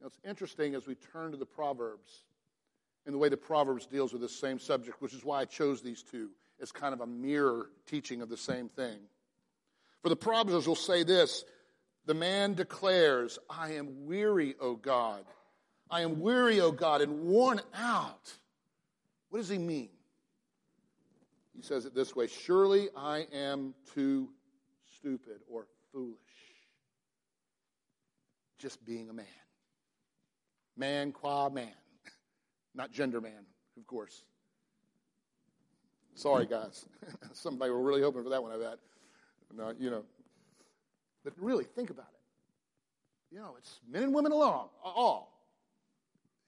Now, 0.00 0.06
it's 0.06 0.20
interesting 0.24 0.74
as 0.74 0.86
we 0.86 0.94
turn 0.94 1.32
to 1.32 1.36
the 1.36 1.46
Proverbs 1.46 2.24
and 3.04 3.14
the 3.14 3.18
way 3.18 3.28
the 3.28 3.36
Proverbs 3.36 3.86
deals 3.86 4.12
with 4.12 4.22
this 4.22 4.38
same 4.38 4.58
subject, 4.58 5.00
which 5.02 5.14
is 5.14 5.24
why 5.24 5.40
I 5.40 5.44
chose 5.44 5.82
these 5.82 6.02
two 6.02 6.30
as 6.60 6.72
kind 6.72 6.92
of 6.92 7.00
a 7.00 7.06
mirror 7.06 7.70
teaching 7.86 8.22
of 8.22 8.28
the 8.28 8.36
same 8.36 8.68
thing. 8.68 8.98
For 10.02 10.08
the 10.08 10.16
Proverbs 10.16 10.66
will 10.66 10.74
say 10.74 11.02
this 11.02 11.44
The 12.06 12.14
man 12.14 12.54
declares, 12.54 13.38
I 13.48 13.72
am 13.72 14.06
weary, 14.06 14.54
O 14.60 14.74
God. 14.74 15.24
I 15.90 16.02
am 16.02 16.20
weary, 16.20 16.60
O 16.60 16.70
God, 16.70 17.00
and 17.00 17.22
worn 17.22 17.60
out. 17.74 18.32
What 19.30 19.38
does 19.38 19.48
he 19.48 19.58
mean? 19.58 19.90
He 21.54 21.62
says 21.62 21.86
it 21.86 21.94
this 21.94 22.14
way 22.14 22.26
Surely 22.26 22.88
I 22.96 23.26
am 23.32 23.74
too 23.94 24.28
stupid 24.96 25.40
or 25.50 25.66
foolish. 25.92 26.16
Just 28.58 28.84
being 28.84 29.10
a 29.10 29.12
man. 29.12 29.26
Man 30.76 31.12
qua 31.12 31.48
man. 31.48 31.72
Not 32.74 32.92
gender 32.92 33.20
man, 33.20 33.46
of 33.76 33.86
course. 33.86 34.24
Sorry, 36.18 36.46
guys. 36.46 36.84
Somebody 37.32 37.70
were 37.70 37.80
really 37.80 38.02
hoping 38.02 38.24
for 38.24 38.30
that 38.30 38.42
one, 38.42 38.50
I 38.50 38.58
bet. 38.58 38.78
No, 39.56 39.72
you 39.78 39.88
know. 39.88 40.02
But 41.22 41.32
really, 41.38 41.62
think 41.62 41.90
about 41.90 42.08
it. 42.12 43.34
You 43.34 43.40
know, 43.40 43.54
it's 43.56 43.78
men 43.88 44.02
and 44.02 44.12
women 44.12 44.32
along, 44.32 44.68
all. 44.82 45.32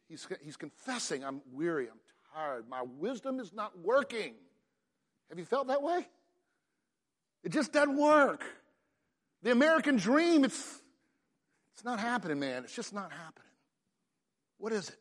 He's, 0.08 0.26
he's 0.42 0.56
confessing, 0.56 1.24
I'm 1.24 1.40
weary, 1.52 1.86
I'm 1.88 2.00
tired, 2.34 2.68
my 2.68 2.82
wisdom 2.98 3.38
is 3.38 3.52
not 3.52 3.78
working. 3.78 4.34
Have 5.28 5.38
you 5.38 5.44
felt 5.44 5.68
that 5.68 5.82
way? 5.82 6.04
It 7.44 7.52
just 7.52 7.72
doesn't 7.72 7.96
work. 7.96 8.42
The 9.44 9.52
American 9.52 9.96
dream, 9.96 10.44
it's, 10.44 10.80
it's 11.74 11.84
not 11.84 12.00
happening, 12.00 12.40
man. 12.40 12.64
It's 12.64 12.74
just 12.74 12.92
not 12.92 13.12
happening. 13.12 13.52
What 14.58 14.72
is 14.72 14.88
it? 14.88 14.96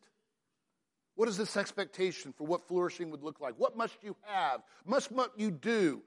What 1.20 1.28
is 1.28 1.36
this 1.36 1.58
expectation 1.58 2.32
for 2.32 2.46
what 2.46 2.66
flourishing 2.66 3.10
would 3.10 3.22
look 3.22 3.42
like? 3.42 3.52
What 3.58 3.76
must 3.76 3.94
you 4.02 4.16
have? 4.22 4.62
Must 4.86 5.10
you 5.36 5.50
do? 5.50 6.00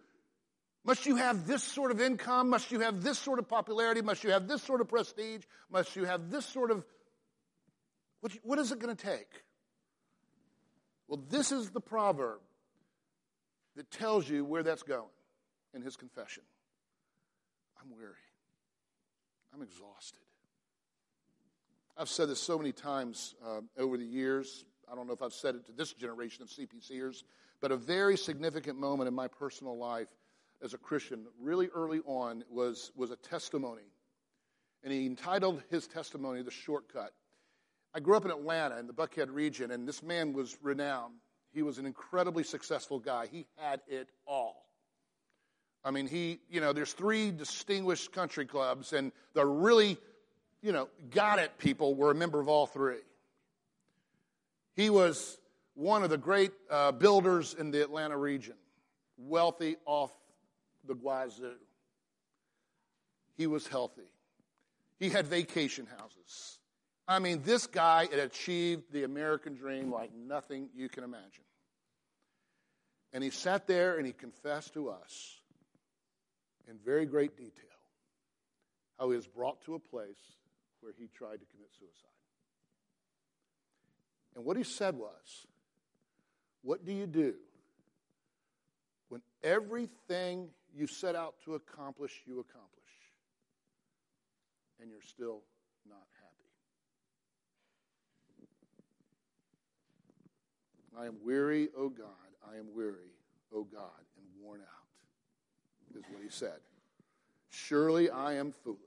Must 0.84 1.06
you 1.06 1.18
have 1.18 1.46
this 1.46 1.62
sort 1.62 1.92
of 1.92 2.02
income? 2.02 2.50
Must 2.50 2.72
you 2.72 2.80
have 2.80 3.04
this 3.04 3.20
sort 3.20 3.38
of 3.38 3.48
popularity? 3.48 4.02
Must 4.02 4.24
you 4.24 4.32
have 4.32 4.48
this 4.48 4.64
sort 4.64 4.82
of 4.82 4.88
prestige? 4.88 5.44
Must 5.72 5.96
you 5.96 6.06
have 6.06 6.32
this 6.32 6.48
sort 6.48 6.72
of. 6.72 6.84
What, 8.22 8.32
what 8.42 8.58
is 8.58 8.72
it 8.72 8.80
going 8.80 8.96
to 8.96 9.06
take? 9.06 9.30
Well, 11.08 11.22
this 11.30 11.52
is 11.52 11.70
the 11.70 11.80
proverb 11.80 12.40
that 13.76 13.92
tells 13.92 14.28
you 14.28 14.44
where 14.44 14.64
that's 14.64 14.82
going 14.82 15.04
in 15.76 15.84
his 15.84 15.96
confession. 15.96 16.42
I'm 17.80 17.96
weary. 17.96 18.14
I'm 19.54 19.62
exhausted. 19.62 20.24
I've 21.96 22.10
said 22.10 22.30
this 22.30 22.40
so 22.42 22.58
many 22.58 22.72
times 22.72 23.36
uh, 23.46 23.62
over 23.78 23.96
the 23.96 24.06
years. 24.06 24.66
I 24.92 24.96
don't 24.96 25.08
know 25.08 25.14
if 25.14 25.22
I've 25.22 25.34
said 25.34 25.56
it 25.56 25.66
to 25.68 25.72
this 25.72 25.94
generation 25.94 26.44
of 26.44 26.50
CPCers, 26.50 27.24
but 27.62 27.72
a 27.72 27.78
very 27.78 28.18
significant 28.18 28.80
moment 28.80 29.08
in 29.08 29.14
my 29.14 29.28
personal 29.28 29.78
life 29.78 30.08
as 30.64 30.74
a 30.74 30.78
Christian, 30.78 31.26
really 31.40 31.70
early 31.76 32.00
on, 32.06 32.44
was, 32.50 32.92
was 32.96 33.12
a 33.12 33.16
testimony. 33.18 33.84
And 34.84 34.92
he 34.92 35.06
entitled 35.06 35.64
his 35.70 35.88
testimony 35.88 36.42
The 36.42 36.52
Shortcut. 36.52 37.14
I 37.94 38.00
grew 38.00 38.18
up 38.18 38.26
in 38.26 38.32
Atlanta 38.32 38.80
in 38.80 38.88
the 38.88 38.94
Buckhead 38.94 39.32
region, 39.32 39.72
and 39.72 39.88
this 39.88 40.02
man 40.02 40.34
was 40.34 40.58
renowned. 40.62 41.16
He 41.54 41.62
was 41.62 41.78
an 41.78 41.86
incredibly 41.86 42.44
successful 42.44 43.00
guy. 43.00 43.28
He 43.32 43.46
had 43.58 43.82
it 43.88 44.10
all. 44.26 44.66
I 45.86 45.92
mean, 45.92 46.08
he, 46.08 46.40
you 46.50 46.62
know, 46.62 46.74
there's 46.74 46.94
three 46.94 47.32
distinguished 47.32 48.12
country 48.12 48.46
clubs, 48.46 48.94
and 48.94 49.12
the 49.34 49.46
really, 49.46 49.98
you 50.62 50.72
know, 50.72 50.88
got 51.12 51.40
it 51.40 51.58
people 51.58 51.94
were 51.94 52.12
a 52.12 52.16
member 52.16 52.40
of 52.40 52.48
all 52.48 52.66
three. 52.66 53.02
He 54.76 54.90
was 54.90 55.38
one 55.76 56.04
of 56.04 56.10
the 56.10 56.18
great 56.18 56.52
uh, 56.70 56.92
builders 56.92 57.56
in 57.58 57.72
the 57.72 57.82
Atlanta 57.82 58.18
region, 58.18 58.56
wealthy 59.18 59.76
off 59.86 60.12
the 60.86 60.96
wazoo. 60.96 61.56
He 63.36 63.48
was 63.48 63.68
healthy. 63.68 64.10
He 65.00 65.10
had 65.10 65.28
vacation 65.28 65.88
houses. 65.98 66.60
I 67.08 67.20
mean, 67.20 67.42
this 67.44 67.68
guy 67.68 68.08
had 68.10 68.20
achieved 68.20 68.84
the 68.92 69.04
American 69.04 69.56
dream 69.56 69.92
like 69.92 70.12
nothing 70.14 70.70
you 70.76 70.88
can 70.88 71.04
imagine. 71.04 71.44
And 73.12 73.24
he 73.24 73.30
sat 73.30 73.68
there 73.68 73.98
and 73.98 74.08
he 74.08 74.14
confessed 74.14 74.74
to 74.74 74.90
us 74.90 75.42
in 76.68 76.78
very 76.84 77.06
great 77.06 77.36
detail 77.36 77.52
how 78.98 79.10
he 79.10 79.16
was 79.16 79.28
brought 79.28 79.62
to 79.66 79.76
a 79.76 79.80
place 79.80 80.38
where 80.80 80.94
he 80.98 81.08
tried 81.08 81.40
to 81.40 81.46
commit 81.46 81.70
suicide. 81.78 82.10
And 84.36 84.46
what 84.46 84.58
he 84.58 84.64
said 84.64 84.96
was, 84.96 85.48
What 86.62 86.86
do 86.86 86.92
you 86.92 87.08
do 87.08 87.36
when 89.10 89.22
everything 89.44 90.50
you 90.76 90.88
set 90.88 91.16
out 91.16 91.36
to 91.46 91.56
accomplish, 91.56 92.22
you 92.26 92.40
accomplish, 92.40 92.72
and 94.82 94.90
you're 94.90 95.02
still 95.02 95.42
not 95.88 96.08
happy? 96.22 96.24
I 100.98 101.06
am 101.06 101.16
weary, 101.24 101.70
O 101.78 101.90
God, 101.90 102.08
I 102.52 102.58
am 102.58 102.68
weary, 102.76 103.14
O 103.54 103.64
God, 103.64 103.90
and 104.18 104.26
worn 104.42 104.62
out, 104.62 105.98
is 105.98 106.04
what 106.12 106.24
he 106.24 106.30
said. 106.30 106.60
Surely 107.50 108.10
I 108.10 108.34
am 108.34 108.52
foolish 108.52 108.80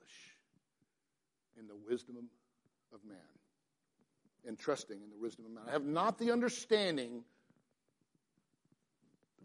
in 1.59 1.69
the 1.69 1.77
wisdom 1.89 2.17
of 2.93 3.01
man, 3.07 3.36
and 4.47 4.59
trusting 4.59 5.01
in 5.03 5.11
the 5.11 5.17
wisdom 5.17 5.47
of 5.47 5.53
man. 5.53 5.65
I 5.69 5.73
have 5.73 5.85
not 5.85 6.19
the 6.19 6.31
understanding 6.31 7.25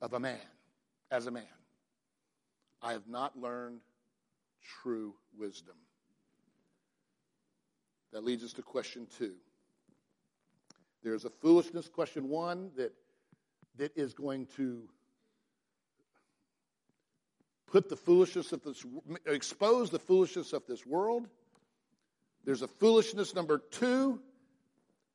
of 0.02 0.14
a 0.14 0.20
man 0.20 0.38
as 1.10 1.28
a 1.28 1.32
man. 1.32 1.44
I 2.82 2.94
have 2.94 3.08
not 3.08 3.38
learned 3.38 3.82
true 4.82 5.14
wisdom. 5.38 5.76
That 8.12 8.24
leads 8.24 8.44
us 8.44 8.54
to 8.54 8.62
question 8.62 9.08
two. 9.18 9.34
There's 11.04 11.26
a 11.26 11.30
foolishness, 11.30 11.88
question 11.88 12.30
one, 12.30 12.72
that, 12.78 12.94
that 13.78 13.96
is 13.96 14.14
going 14.14 14.48
to 14.58 14.84
put 17.68 17.90
the 17.90 17.96
foolishness 17.96 18.52
of 18.52 18.62
this, 18.64 18.86
expose 19.26 19.90
the 19.90 20.00
foolishness 20.00 20.54
of 20.54 20.64
this 20.68 20.86
world. 20.86 21.28
There's 22.44 22.62
a 22.62 22.68
foolishness 22.68 23.34
number 23.34 23.60
two, 23.72 24.20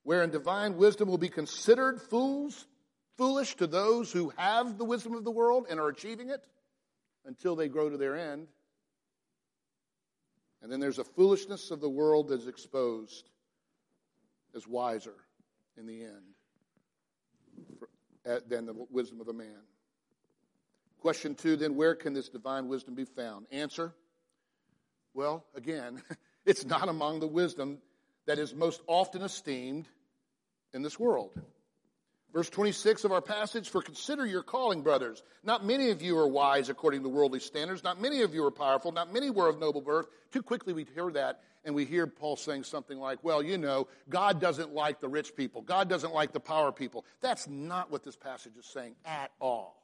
wherein 0.07 0.31
divine 0.31 0.77
wisdom 0.77 1.09
will 1.09 1.19
be 1.19 1.29
considered 1.29 2.01
fools, 2.01 2.69
foolish 3.17 3.57
to 3.57 3.67
those 3.67 4.13
who 4.13 4.33
have 4.37 4.79
the 4.79 4.85
wisdom 4.85 5.15
of 5.15 5.25
the 5.25 5.33
world 5.33 5.67
and 5.69 5.81
are 5.81 5.89
achieving 5.89 6.31
it 6.31 6.41
until 7.25 7.57
they 7.57 7.67
grow 7.67 7.91
to 7.91 7.97
their 7.97 8.17
end. 8.17 8.47
And 10.63 10.71
then 10.71 10.79
there's 10.79 11.01
a 11.01 11.05
foolishness 11.05 11.73
of 11.73 11.81
the 11.81 11.89
world 11.89 12.29
that's 12.29 12.47
exposed 12.47 13.29
as 14.55 14.65
wiser 14.65 15.17
in 15.77 15.89
the 15.89 16.05
end 16.05 16.35
uh, 18.25 18.39
than 18.49 18.65
the 18.65 18.87
wisdom 18.89 19.21
of 19.21 19.27
a 19.27 19.33
man. 19.33 19.59
Question 21.01 21.35
two 21.35 21.57
then, 21.57 21.75
where 21.75 21.97
can 21.97 22.15
this 22.15 22.29
divine 22.29 22.69
wisdom 22.69 22.95
be 22.95 23.07
found? 23.07 23.47
Answer 23.51 23.93
well, 25.15 25.47
again, 25.57 26.01
it's 26.47 26.65
not 26.65 26.89
among 26.89 27.19
the 27.19 27.27
wisdom 27.27 27.79
that 28.27 28.39
is 28.39 28.55
most 28.55 28.83
often 28.87 29.23
esteemed 29.23 29.89
in 30.77 30.83
this 30.83 31.01
world. 31.01 31.31
Verse 32.33 32.51
26 32.51 33.05
of 33.05 33.13
our 33.13 33.23
passage, 33.23 33.71
for 33.71 33.81
consider 33.81 34.27
your 34.27 34.43
calling, 34.43 34.83
brothers. 34.83 35.23
Not 35.43 35.65
many 35.65 35.91
of 35.91 36.03
you 36.03 36.19
are 36.19 36.29
wise 36.29 36.69
according 36.69 37.03
to 37.03 37.09
worldly 37.09 37.41
standards. 37.41 37.83
Not 37.83 38.01
many 38.01 38.21
of 38.21 38.35
you 38.35 38.45
are 38.45 38.51
powerful. 38.51 38.93
Not 38.93 39.11
many 39.13 39.31
were 39.31 39.49
of 39.49 39.59
noble 39.59 39.81
birth. 39.81 40.07
Too 40.33 40.43
quickly 40.43 40.75
we 40.75 40.87
hear 40.95 41.11
that 41.13 41.41
and 41.65 41.75
we 41.75 41.87
hear 41.87 42.07
Paul 42.07 42.37
saying 42.37 42.65
something 42.65 42.99
like, 42.99 43.25
well, 43.25 43.43
you 43.43 43.57
know, 43.57 43.89
God 44.09 44.41
doesn't 44.41 44.73
like 44.73 45.01
the 45.01 45.09
rich 45.09 45.35
people. 45.35 45.63
God 45.63 45.89
doesn't 45.89 46.13
like 46.13 46.33
the 46.33 46.41
power 46.41 46.71
people. 46.73 47.07
That's 47.23 47.49
not 47.49 47.91
what 47.91 48.05
this 48.05 48.17
passage 48.17 48.53
is 48.59 48.67
saying 48.67 48.95
at 49.05 49.33
all. 49.41 49.83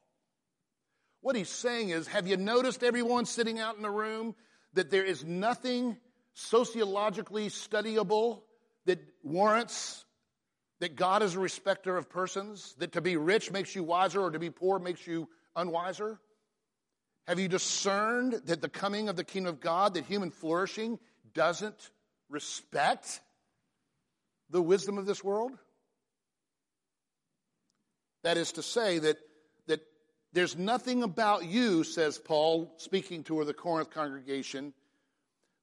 What 1.22 1.36
he's 1.36 1.48
saying 1.48 1.88
is, 1.88 2.06
have 2.06 2.26
you 2.26 2.36
noticed 2.36 2.82
everyone 2.82 3.24
sitting 3.24 3.58
out 3.58 3.76
in 3.76 3.82
the 3.82 3.90
room 3.90 4.34
that 4.74 4.90
there 4.90 5.04
is 5.04 5.24
nothing 5.24 5.96
sociologically 6.34 7.48
studyable 7.48 8.42
that 8.84 9.00
warrants 9.22 10.04
that 10.82 10.96
God 10.96 11.22
is 11.22 11.36
a 11.36 11.38
respecter 11.38 11.96
of 11.96 12.10
persons, 12.10 12.74
that 12.78 12.90
to 12.94 13.00
be 13.00 13.16
rich 13.16 13.52
makes 13.52 13.72
you 13.76 13.84
wiser 13.84 14.20
or 14.20 14.32
to 14.32 14.40
be 14.40 14.50
poor 14.50 14.80
makes 14.80 15.06
you 15.06 15.28
unwiser? 15.56 16.18
Have 17.28 17.38
you 17.38 17.46
discerned 17.46 18.32
that 18.46 18.60
the 18.60 18.68
coming 18.68 19.08
of 19.08 19.14
the 19.14 19.22
kingdom 19.22 19.54
of 19.54 19.60
God, 19.60 19.94
that 19.94 20.06
human 20.06 20.32
flourishing 20.32 20.98
doesn't 21.34 21.90
respect 22.28 23.20
the 24.50 24.60
wisdom 24.60 24.98
of 24.98 25.06
this 25.06 25.22
world? 25.22 25.52
That 28.24 28.36
is 28.36 28.50
to 28.50 28.62
say 28.64 28.98
that, 28.98 29.18
that 29.68 29.82
there's 30.32 30.58
nothing 30.58 31.04
about 31.04 31.44
you, 31.44 31.84
says 31.84 32.18
Paul, 32.18 32.74
speaking 32.78 33.22
to 33.24 33.44
the 33.44 33.54
Corinth 33.54 33.90
congregation, 33.90 34.74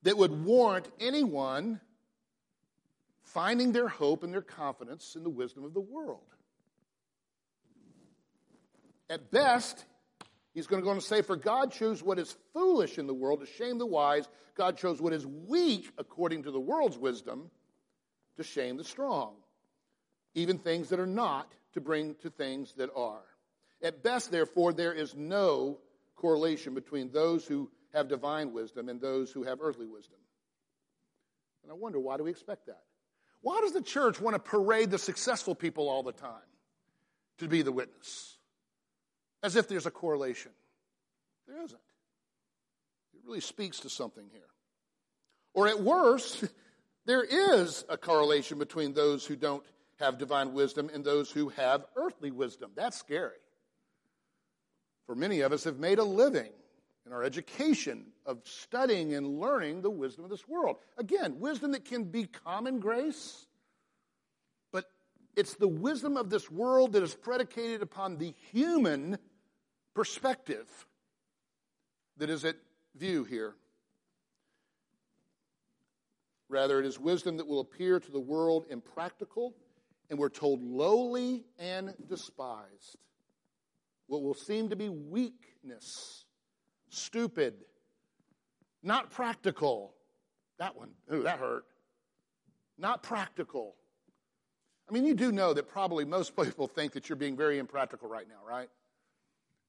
that 0.03 0.15
would 0.15 0.45
warrant 0.45 0.87
anyone 0.97 1.81
finding 3.33 3.71
their 3.71 3.87
hope 3.87 4.23
and 4.23 4.33
their 4.33 4.41
confidence 4.41 5.15
in 5.15 5.23
the 5.23 5.29
wisdom 5.29 5.63
of 5.63 5.73
the 5.73 5.79
world. 5.79 6.19
At 9.09 9.31
best, 9.31 9.85
he's 10.53 10.67
going 10.67 10.81
to 10.81 10.83
go 10.83 10.91
on 10.91 10.97
to 10.97 11.01
say, 11.01 11.21
For 11.21 11.35
God 11.35 11.71
chose 11.71 12.03
what 12.03 12.19
is 12.19 12.35
foolish 12.53 12.97
in 12.97 13.07
the 13.07 13.13
world 13.13 13.39
to 13.41 13.45
shame 13.45 13.77
the 13.77 13.85
wise. 13.85 14.27
God 14.55 14.77
chose 14.77 15.01
what 15.01 15.13
is 15.13 15.25
weak 15.25 15.91
according 15.97 16.43
to 16.43 16.51
the 16.51 16.59
world's 16.59 16.97
wisdom 16.97 17.49
to 18.37 18.43
shame 18.43 18.77
the 18.77 18.83
strong. 18.83 19.35
Even 20.35 20.57
things 20.57 20.89
that 20.89 20.99
are 20.99 21.07
not 21.07 21.51
to 21.73 21.81
bring 21.81 22.15
to 22.21 22.29
things 22.29 22.73
that 22.73 22.89
are. 22.95 23.23
At 23.81 24.03
best, 24.03 24.31
therefore, 24.31 24.73
there 24.73 24.93
is 24.93 25.15
no 25.15 25.79
correlation 26.15 26.73
between 26.73 27.11
those 27.11 27.45
who 27.45 27.69
have 27.93 28.07
divine 28.07 28.53
wisdom 28.53 28.89
and 28.89 28.99
those 28.99 29.31
who 29.31 29.43
have 29.43 29.59
earthly 29.61 29.87
wisdom. 29.87 30.19
And 31.63 31.71
I 31.71 31.75
wonder, 31.75 31.99
why 31.99 32.17
do 32.17 32.23
we 32.23 32.31
expect 32.31 32.67
that? 32.67 32.83
Why 33.41 33.61
does 33.61 33.73
the 33.73 33.81
church 33.81 34.19
want 34.19 34.35
to 34.35 34.39
parade 34.39 34.91
the 34.91 34.97
successful 34.97 35.55
people 35.55 35.89
all 35.89 36.03
the 36.03 36.11
time 36.11 36.31
to 37.37 37.47
be 37.47 37.61
the 37.61 37.71
witness? 37.71 38.37
As 39.41 39.55
if 39.55 39.67
there's 39.67 39.85
a 39.85 39.91
correlation. 39.91 40.51
There 41.47 41.63
isn't. 41.63 41.79
It 43.13 43.21
really 43.25 43.39
speaks 43.39 43.79
to 43.81 43.89
something 43.89 44.27
here. 44.31 44.41
Or 45.53 45.67
at 45.67 45.79
worst, 45.79 46.43
there 47.05 47.23
is 47.23 47.85
a 47.89 47.97
correlation 47.97 48.59
between 48.59 48.93
those 48.93 49.25
who 49.25 49.35
don't 49.35 49.63
have 49.99 50.17
divine 50.17 50.53
wisdom 50.53 50.89
and 50.93 51.03
those 51.03 51.31
who 51.31 51.49
have 51.49 51.85
earthly 51.95 52.31
wisdom. 52.31 52.71
That's 52.75 52.97
scary. 52.97 53.37
For 55.05 55.15
many 55.15 55.41
of 55.41 55.51
us 55.53 55.63
have 55.63 55.79
made 55.79 55.99
a 55.99 56.03
living 56.03 56.51
in 57.09 57.15
our 57.15 57.23
education 57.23 58.05
of 58.27 58.39
studying 58.43 59.15
and 59.15 59.39
learning 59.39 59.81
the 59.81 59.89
wisdom 59.89 60.23
of 60.23 60.29
this 60.29 60.47
world. 60.47 60.75
Again, 60.99 61.39
wisdom 61.39 61.71
that 61.71 61.83
can 61.83 62.03
be 62.03 62.25
common 62.25 62.79
grace, 62.79 63.47
but 64.71 64.85
it's 65.35 65.55
the 65.55 65.67
wisdom 65.67 66.17
of 66.17 66.29
this 66.29 66.51
world 66.51 66.93
that 66.93 67.01
is 67.01 67.15
predicated 67.15 67.81
upon 67.81 68.17
the 68.17 68.35
human 68.51 69.17
perspective 69.95 70.67
that 72.17 72.29
is 72.29 72.45
at 72.45 72.57
view 72.95 73.23
here. 73.23 73.55
Rather, 76.47 76.79
it 76.79 76.85
is 76.85 76.99
wisdom 76.99 77.37
that 77.37 77.47
will 77.47 77.59
appear 77.59 77.99
to 77.99 78.11
the 78.11 78.19
world 78.19 78.67
impractical 78.69 79.55
and 80.11 80.19
we're 80.19 80.29
told 80.29 80.61
lowly 80.63 81.43
and 81.57 81.95
despised. 82.07 82.97
What 84.05 84.21
will 84.21 84.35
seem 84.35 84.69
to 84.69 84.75
be 84.75 84.89
weakness, 84.89 86.25
stupid, 86.89 87.53
not 88.83 89.11
practical. 89.11 89.93
That 90.57 90.75
one, 90.75 90.89
ooh, 91.13 91.23
that 91.23 91.39
hurt. 91.39 91.65
Not 92.77 93.03
practical. 93.03 93.75
I 94.89 94.93
mean, 94.93 95.05
you 95.05 95.13
do 95.13 95.31
know 95.31 95.53
that 95.53 95.67
probably 95.67 96.05
most 96.05 96.35
people 96.43 96.67
think 96.67 96.93
that 96.93 97.09
you're 97.09 97.15
being 97.15 97.37
very 97.37 97.59
impractical 97.59 98.09
right 98.09 98.27
now, 98.27 98.47
right? 98.47 98.69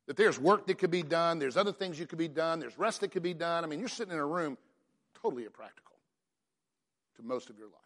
That 0.07 0.17
there's 0.17 0.41
work 0.41 0.67
that 0.67 0.79
could 0.79 0.91
be 0.91 1.03
done, 1.03 1.39
there's 1.39 1.57
other 1.57 1.73
things 1.73 1.99
you 1.99 2.07
could 2.07 2.19
be 2.19 2.29
done, 2.29 2.59
there's 2.59 2.79
rest 2.79 3.01
that 3.03 3.13
could 3.13 3.23
be 3.23 3.35
done. 3.35 3.65
I 3.65 3.67
mean, 3.67 3.79
you're 3.79 3.89
sitting 3.89 4.13
in 4.13 4.19
a 4.19 4.27
room 4.27 4.59
totally 5.23 5.45
impractical 5.45 5.97
to 7.17 7.23
most 7.23 7.51
of 7.51 7.59
your 7.59 7.69
life. 7.69 7.77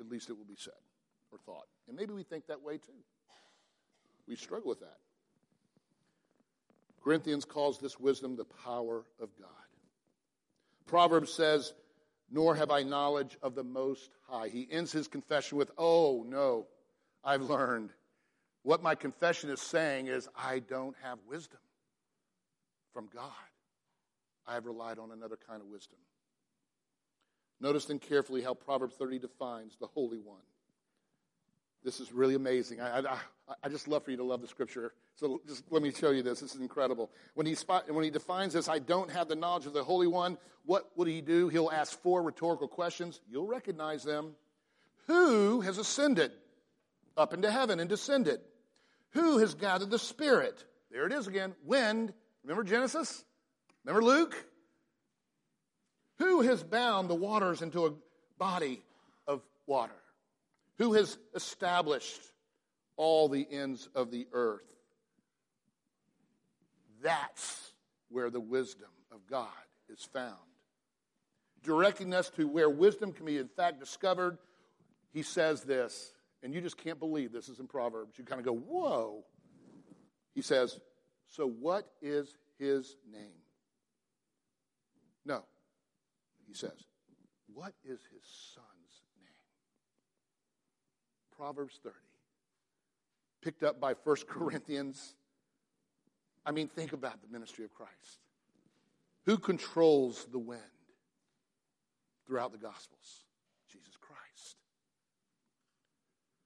At 0.00 0.08
least 0.08 0.30
it 0.30 0.34
will 0.34 0.44
be 0.44 0.56
said 0.56 0.74
or 1.32 1.38
thought. 1.38 1.66
And 1.88 1.96
maybe 1.96 2.12
we 2.12 2.22
think 2.22 2.46
that 2.46 2.62
way 2.62 2.78
too. 2.78 2.92
We 4.26 4.36
struggle 4.36 4.68
with 4.68 4.80
that. 4.80 4.98
Corinthians 7.02 7.44
calls 7.44 7.78
this 7.78 7.98
wisdom 7.98 8.36
the 8.36 8.44
power 8.44 9.04
of 9.20 9.28
God. 9.38 9.48
Proverbs 10.86 11.32
says, 11.32 11.74
Nor 12.30 12.54
have 12.56 12.70
I 12.70 12.82
knowledge 12.82 13.38
of 13.42 13.54
the 13.54 13.64
Most 13.64 14.10
High. 14.28 14.48
He 14.48 14.68
ends 14.70 14.92
his 14.92 15.08
confession 15.08 15.56
with, 15.58 15.70
Oh, 15.78 16.24
no, 16.28 16.66
I've 17.24 17.42
learned. 17.42 17.90
What 18.62 18.82
my 18.82 18.94
confession 18.94 19.50
is 19.50 19.60
saying 19.60 20.08
is, 20.08 20.28
I 20.36 20.58
don't 20.58 20.96
have 21.02 21.18
wisdom 21.26 21.60
from 22.92 23.08
God. 23.14 23.32
I 24.46 24.54
have 24.54 24.66
relied 24.66 24.98
on 24.98 25.10
another 25.10 25.38
kind 25.46 25.62
of 25.62 25.68
wisdom. 25.68 25.98
Notice 27.60 27.86
then 27.86 27.98
carefully 27.98 28.42
how 28.42 28.54
Proverbs 28.54 28.94
30 28.96 29.18
defines 29.18 29.76
the 29.78 29.86
Holy 29.86 30.18
One. 30.18 30.42
This 31.84 32.00
is 32.00 32.12
really 32.12 32.34
amazing. 32.34 32.80
I, 32.80 32.98
I, 32.98 33.18
I, 33.62 33.68
just 33.68 33.86
love 33.86 34.04
for 34.04 34.10
you 34.10 34.16
to 34.16 34.24
love 34.24 34.40
the 34.40 34.48
scripture. 34.48 34.92
So 35.14 35.40
just 35.46 35.64
let 35.70 35.82
me 35.82 35.92
show 35.92 36.10
you 36.10 36.22
this. 36.22 36.40
This 36.40 36.54
is 36.54 36.60
incredible. 36.60 37.10
When 37.34 37.46
he, 37.46 37.54
spot, 37.54 37.90
when 37.90 38.04
he 38.04 38.10
defines 38.10 38.52
this, 38.52 38.68
I 38.68 38.78
don't 38.80 39.10
have 39.10 39.28
the 39.28 39.36
knowledge 39.36 39.66
of 39.66 39.72
the 39.72 39.84
Holy 39.84 40.08
One, 40.08 40.38
what 40.64 40.90
would 40.96 41.08
he 41.08 41.20
do? 41.20 41.48
He'll 41.48 41.70
ask 41.70 41.98
four 42.02 42.22
rhetorical 42.22 42.68
questions. 42.68 43.20
You'll 43.30 43.46
recognize 43.46 44.02
them. 44.02 44.34
Who 45.06 45.60
has 45.62 45.78
ascended 45.78 46.32
up 47.16 47.32
into 47.32 47.50
heaven 47.50 47.80
and 47.80 47.88
descended? 47.88 48.40
Who 49.12 49.38
has 49.38 49.54
gathered 49.54 49.90
the 49.90 49.98
Spirit? 49.98 50.62
There 50.90 51.06
it 51.06 51.12
is 51.12 51.26
again. 51.26 51.54
Wind. 51.64 52.12
Remember 52.42 52.64
Genesis? 52.64 53.24
Remember 53.84 54.04
Luke? 54.04 54.36
Who 56.18 56.42
has 56.42 56.62
bound 56.62 57.08
the 57.08 57.14
waters 57.14 57.62
into 57.62 57.86
a 57.86 57.92
body 58.36 58.82
of 59.26 59.40
water? 59.66 59.94
Who 60.78 60.94
has 60.94 61.18
established 61.34 62.20
all 62.96 63.28
the 63.28 63.46
ends 63.50 63.88
of 63.94 64.10
the 64.10 64.26
earth? 64.32 64.62
That's 67.02 67.72
where 68.08 68.30
the 68.30 68.40
wisdom 68.40 68.88
of 69.12 69.26
God 69.26 69.48
is 69.88 70.02
found. 70.12 70.36
Directing 71.62 72.14
us 72.14 72.30
to 72.30 72.46
where 72.46 72.70
wisdom 72.70 73.12
can 73.12 73.26
be, 73.26 73.38
in 73.38 73.48
fact, 73.48 73.80
discovered, 73.80 74.38
he 75.12 75.22
says 75.22 75.62
this, 75.62 76.12
and 76.42 76.54
you 76.54 76.60
just 76.60 76.76
can't 76.76 77.00
believe 77.00 77.32
this 77.32 77.48
is 77.48 77.58
in 77.58 77.66
Proverbs. 77.66 78.16
You 78.16 78.24
kind 78.24 78.40
of 78.40 78.46
go, 78.46 78.54
whoa. 78.54 79.24
He 80.34 80.42
says, 80.42 80.78
So 81.26 81.48
what 81.48 81.90
is 82.00 82.36
his 82.58 82.96
name? 83.10 83.42
No. 85.24 85.42
He 86.46 86.54
says, 86.54 86.86
What 87.52 87.72
is 87.84 87.98
his 88.12 88.22
son? 88.54 88.77
Proverbs 91.38 91.78
30, 91.84 91.94
picked 93.42 93.62
up 93.62 93.80
by 93.80 93.94
1 94.02 94.16
Corinthians. 94.28 95.14
I 96.44 96.50
mean, 96.50 96.66
think 96.66 96.92
about 96.92 97.22
the 97.22 97.28
ministry 97.28 97.64
of 97.64 97.72
Christ. 97.72 98.18
Who 99.26 99.38
controls 99.38 100.26
the 100.32 100.38
wind 100.38 100.60
throughout 102.26 102.50
the 102.50 102.58
Gospels? 102.58 103.24
Jesus 103.70 103.96
Christ. 104.00 104.56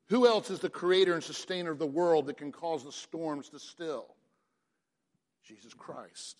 Who 0.09 0.27
else 0.27 0.51
is 0.51 0.59
the 0.59 0.69
creator 0.69 1.15
and 1.15 1.25
sustainer 1.25 1.71
of 1.71 1.79
the 1.79 1.87
world 1.87 2.27
that 2.27 2.37
can 2.37 2.53
cause 2.53 2.85
the 2.85 2.93
storms 2.93 3.49
to 3.51 3.59
still? 3.59 4.15
Jesus 5.43 5.73
Christ. 5.73 6.37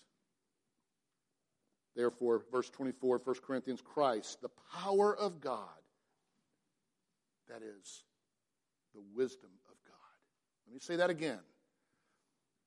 Therefore, 1.95 2.43
verse 2.51 2.69
24, 2.69 3.21
1 3.23 3.35
Corinthians, 3.45 3.81
Christ, 3.81 4.41
the 4.41 4.49
power 4.71 5.15
of 5.15 5.41
God, 5.41 5.67
that 7.49 7.61
is, 7.63 8.03
the 8.93 9.01
wisdom 9.15 9.49
of 9.69 9.75
God. 9.85 9.95
Let 10.67 10.73
me 10.73 10.79
say 10.79 10.97
that 10.97 11.09
again. 11.09 11.39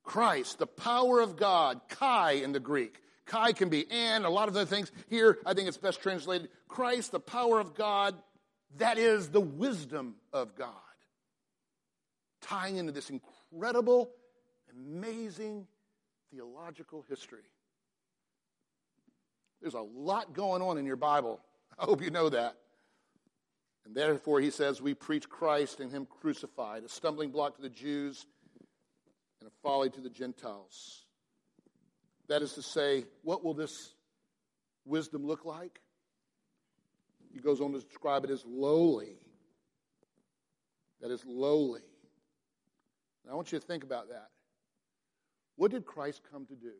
Christ, 0.02 0.58
the 0.58 0.66
power 0.66 1.20
of 1.20 1.36
God, 1.36 1.80
Kai 1.88 2.32
in 2.32 2.52
the 2.52 2.60
Greek. 2.60 3.00
Kai 3.26 3.52
can 3.52 3.68
be 3.68 3.90
and, 3.90 4.24
a 4.24 4.30
lot 4.30 4.48
of 4.48 4.56
other 4.56 4.64
things. 4.64 4.92
Here, 5.08 5.38
I 5.44 5.52
think 5.52 5.68
it's 5.68 5.76
best 5.76 6.00
translated 6.00 6.48
Christ, 6.68 7.10
the 7.10 7.20
power 7.20 7.58
of 7.58 7.74
God, 7.74 8.14
that 8.78 8.98
is 8.98 9.28
the 9.28 9.40
wisdom 9.40 10.14
of 10.32 10.54
God. 10.54 10.70
Tying 12.40 12.76
into 12.76 12.92
this 12.92 13.10
incredible, 13.10 14.10
amazing 14.72 15.66
theological 16.30 17.04
history. 17.08 17.50
There's 19.60 19.74
a 19.74 19.80
lot 19.80 20.32
going 20.32 20.62
on 20.62 20.78
in 20.78 20.86
your 20.86 20.96
Bible. 20.96 21.40
I 21.78 21.84
hope 21.84 22.02
you 22.02 22.10
know 22.10 22.28
that. 22.28 22.56
And 23.86 23.94
therefore, 23.94 24.40
he 24.40 24.50
says, 24.50 24.82
we 24.82 24.94
preach 24.94 25.28
Christ 25.28 25.78
and 25.78 25.92
him 25.92 26.06
crucified, 26.06 26.82
a 26.82 26.88
stumbling 26.88 27.30
block 27.30 27.54
to 27.54 27.62
the 27.62 27.70
Jews 27.70 28.26
and 29.40 29.48
a 29.48 29.52
folly 29.62 29.90
to 29.90 30.00
the 30.00 30.10
Gentiles. 30.10 31.04
That 32.28 32.42
is 32.42 32.54
to 32.54 32.62
say, 32.62 33.04
what 33.22 33.44
will 33.44 33.54
this 33.54 33.94
wisdom 34.84 35.24
look 35.24 35.44
like? 35.44 35.80
He 37.32 37.38
goes 37.38 37.60
on 37.60 37.72
to 37.74 37.80
describe 37.80 38.24
it 38.24 38.30
as 38.30 38.44
lowly. 38.44 39.20
That 41.00 41.12
is 41.12 41.24
lowly. 41.24 41.82
I 43.30 43.34
want 43.34 43.52
you 43.52 43.58
to 43.60 43.64
think 43.64 43.84
about 43.84 44.08
that. 44.08 44.30
What 45.54 45.70
did 45.70 45.84
Christ 45.84 46.22
come 46.32 46.44
to 46.46 46.56
do? 46.56 46.72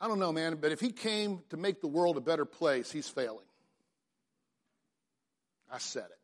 I 0.00 0.08
don't 0.08 0.18
know, 0.18 0.32
man, 0.32 0.58
but 0.60 0.72
if 0.72 0.80
he 0.80 0.90
came 0.90 1.42
to 1.50 1.56
make 1.56 1.80
the 1.80 1.86
world 1.86 2.16
a 2.16 2.20
better 2.20 2.44
place, 2.44 2.90
he's 2.90 3.08
failing. 3.08 3.46
I 5.70 5.78
said 5.78 6.04
it. 6.04 6.18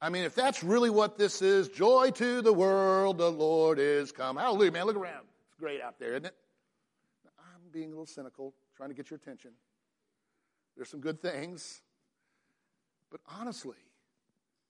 I 0.00 0.10
mean, 0.10 0.24
if 0.24 0.34
that's 0.34 0.62
really 0.62 0.90
what 0.90 1.18
this 1.18 1.42
is, 1.42 1.68
joy 1.68 2.10
to 2.12 2.40
the 2.40 2.52
world, 2.52 3.18
the 3.18 3.30
Lord 3.30 3.78
is 3.78 4.12
come. 4.12 4.36
Hallelujah, 4.36 4.70
man. 4.70 4.86
Look 4.86 4.96
around. 4.96 5.26
It's 5.48 5.58
great 5.58 5.80
out 5.80 5.98
there, 5.98 6.12
isn't 6.12 6.26
it? 6.26 6.34
I'm 7.38 7.70
being 7.72 7.86
a 7.86 7.90
little 7.90 8.06
cynical, 8.06 8.54
trying 8.76 8.90
to 8.90 8.94
get 8.94 9.10
your 9.10 9.16
attention. 9.16 9.50
There's 10.76 10.88
some 10.88 11.00
good 11.00 11.20
things. 11.20 11.82
But 13.10 13.20
honestly, 13.40 13.76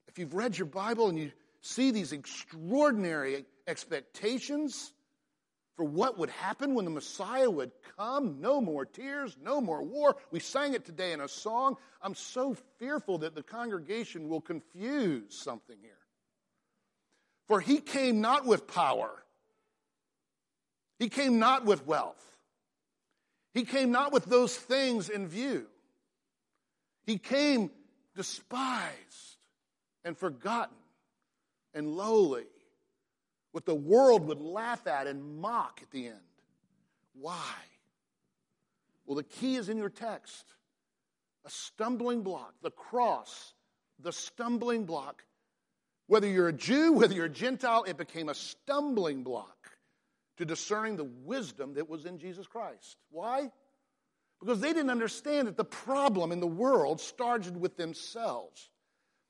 if 0.06 0.18
you've 0.18 0.34
read 0.34 0.56
your 0.56 0.66
Bible 0.66 1.08
and 1.08 1.18
you 1.18 1.32
see 1.60 1.90
these 1.90 2.12
extraordinary 2.12 3.44
expectations 3.66 4.92
for 5.78 5.84
what 5.84 6.18
would 6.18 6.30
happen 6.30 6.74
when 6.74 6.84
the 6.84 6.90
Messiah 6.90 7.48
would 7.48 7.70
come. 7.96 8.40
No 8.40 8.60
more 8.60 8.84
tears, 8.84 9.36
no 9.40 9.60
more 9.60 9.80
war. 9.80 10.16
We 10.32 10.40
sang 10.40 10.74
it 10.74 10.84
today 10.84 11.12
in 11.12 11.20
a 11.20 11.28
song. 11.28 11.76
I'm 12.02 12.16
so 12.16 12.56
fearful 12.80 13.18
that 13.18 13.36
the 13.36 13.44
congregation 13.44 14.28
will 14.28 14.40
confuse 14.40 15.32
something 15.32 15.76
here. 15.80 15.92
For 17.46 17.60
he 17.60 17.78
came 17.78 18.20
not 18.20 18.44
with 18.44 18.66
power, 18.66 19.22
he 20.98 21.08
came 21.08 21.38
not 21.38 21.64
with 21.64 21.86
wealth, 21.86 22.36
he 23.54 23.64
came 23.64 23.92
not 23.92 24.12
with 24.12 24.24
those 24.24 24.56
things 24.56 25.08
in 25.08 25.28
view. 25.28 25.68
He 27.06 27.18
came 27.18 27.70
despised 28.16 29.36
and 30.04 30.18
forgotten 30.18 30.76
and 31.72 31.86
lowly 31.86 32.46
what 33.52 33.64
the 33.64 33.74
world 33.74 34.26
would 34.26 34.40
laugh 34.40 34.86
at 34.86 35.06
and 35.06 35.40
mock 35.40 35.80
at 35.82 35.90
the 35.90 36.06
end. 36.06 36.16
Why? 37.14 37.54
Well, 39.06 39.16
the 39.16 39.24
key 39.24 39.56
is 39.56 39.68
in 39.68 39.78
your 39.78 39.88
text 39.88 40.44
a 41.44 41.50
stumbling 41.50 42.22
block, 42.22 42.54
the 42.62 42.70
cross, 42.70 43.54
the 43.98 44.12
stumbling 44.12 44.84
block. 44.84 45.24
Whether 46.06 46.28
you're 46.28 46.48
a 46.48 46.52
Jew, 46.52 46.92
whether 46.94 47.14
you're 47.14 47.26
a 47.26 47.30
Gentile, 47.30 47.84
it 47.84 47.96
became 47.96 48.28
a 48.28 48.34
stumbling 48.34 49.22
block 49.22 49.70
to 50.36 50.44
discerning 50.44 50.96
the 50.96 51.04
wisdom 51.04 51.74
that 51.74 51.88
was 51.88 52.06
in 52.06 52.18
Jesus 52.18 52.46
Christ. 52.46 52.96
Why? 53.10 53.50
Because 54.40 54.60
they 54.60 54.72
didn't 54.72 54.90
understand 54.90 55.48
that 55.48 55.56
the 55.56 55.64
problem 55.64 56.30
in 56.30 56.40
the 56.40 56.46
world 56.46 57.00
started 57.00 57.56
with 57.56 57.76
themselves 57.76 58.70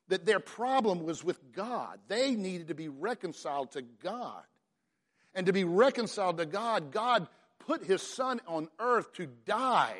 that 0.08 0.26
their 0.26 0.40
problem 0.40 1.04
was 1.04 1.22
with 1.22 1.52
God. 1.52 1.98
They 2.08 2.34
needed 2.34 2.68
to 2.68 2.74
be 2.74 2.88
reconciled 2.88 3.72
to 3.72 3.82
God. 3.82 4.42
And 5.34 5.46
to 5.46 5.52
be 5.52 5.64
reconciled 5.64 6.38
to 6.38 6.46
God, 6.46 6.90
God 6.90 7.28
put 7.60 7.84
his 7.84 8.02
son 8.02 8.40
on 8.46 8.68
earth 8.78 9.12
to 9.14 9.26
die, 9.26 9.96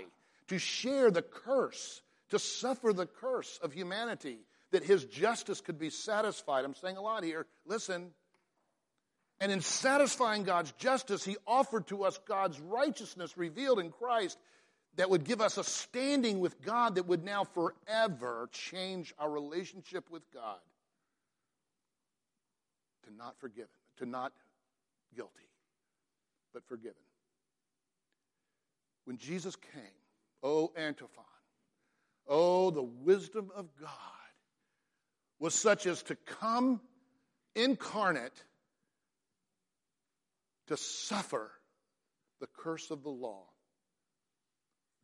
to 0.49 0.59
share 0.59 1.11
the 1.11 1.23
curse, 1.23 2.01
to 2.31 2.39
suffer 2.39 2.93
the 2.93 3.07
curse 3.07 3.59
of 3.63 3.73
humanity, 3.73 4.39
that 4.71 4.83
his 4.83 5.05
justice 5.05 5.61
could 5.61 5.79
be 5.79 5.91
satisfied. 5.91 6.65
I'm 6.65 6.75
saying 6.75 6.97
a 6.97 7.03
lot 7.03 7.23
here. 7.25 7.47
Listen. 7.67 8.11
And 9.41 9.53
in 9.53 9.61
satisfying 9.61 10.43
God's 10.43 10.73
justice, 10.73 11.25
he 11.25 11.37
offered 11.47 11.87
to 11.89 12.05
us 12.05 12.19
God's 12.27 12.59
righteousness 12.59 13.37
revealed 13.37 13.79
in 13.79 13.91
Christ 13.91 14.37
that 14.99 15.09
would 15.09 15.23
give 15.23 15.41
us 15.41 15.57
a 15.59 15.65
standing 15.65 16.41
with 16.41 16.61
God 16.61 16.97
that 16.97 17.07
would 17.07 17.25
now 17.25 17.45
forever 17.45 18.49
change 18.51 19.15
our 19.17 19.31
relationship 19.31 20.11
with 20.11 20.29
God 20.35 20.59
to 23.05 23.15
not 23.15 23.39
forgiven, 23.39 23.71
to 23.99 24.07
not 24.07 24.33
guilty, 25.15 25.49
but 26.53 26.67
forgiven. 26.67 26.97
When 29.05 29.19
Jesus 29.19 29.55
came, 29.55 29.83
oh, 30.43 30.73
Antiphon, 30.77 31.25
oh, 32.27 32.71
the 32.73 32.83
wisdom 32.83 33.53
of 33.55 33.69
God 33.81 33.91
was 35.39 35.55
such 35.55 35.87
as 35.87 36.03
to 36.03 36.17
come 36.17 36.81
incarnate 37.55 38.43
to 40.67 40.77
suffer 40.77 41.53
the 42.41 42.49
curse 42.49 42.91
of 42.91 43.05
the 43.05 43.11
law 43.11 43.45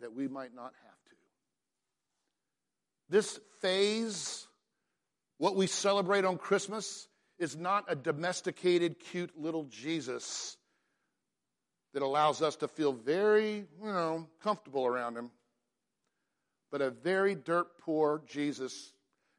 that 0.05 0.15
we 0.15 0.29
might 0.29 0.55
not 0.55 0.75
have 0.85 1.05
to. 1.09 1.17
This 3.09 3.41
phase, 3.63 4.47
what 5.39 5.57
we 5.57 5.67
celebrate 5.67 6.27
on 6.27 6.37
Christmas, 6.37 7.09
is 7.39 7.57
not 7.57 7.87
a 7.89 7.97
domesticated, 7.97 9.01
cute 9.01 9.31
little 9.41 9.65
Jesus 9.65 10.59
that 11.95 12.03
allows 12.03 12.43
us 12.43 12.57
to 12.57 12.69
feel 12.69 12.93
very, 12.93 13.65
you 13.83 13.87
know, 13.87 14.29
comfortable 14.43 14.85
around 14.85 15.17
him, 15.17 15.31
but 16.71 16.83
a 16.83 16.91
very 16.91 17.35
dirt 17.35 17.79
poor 17.81 18.21
Jesus, 18.27 18.93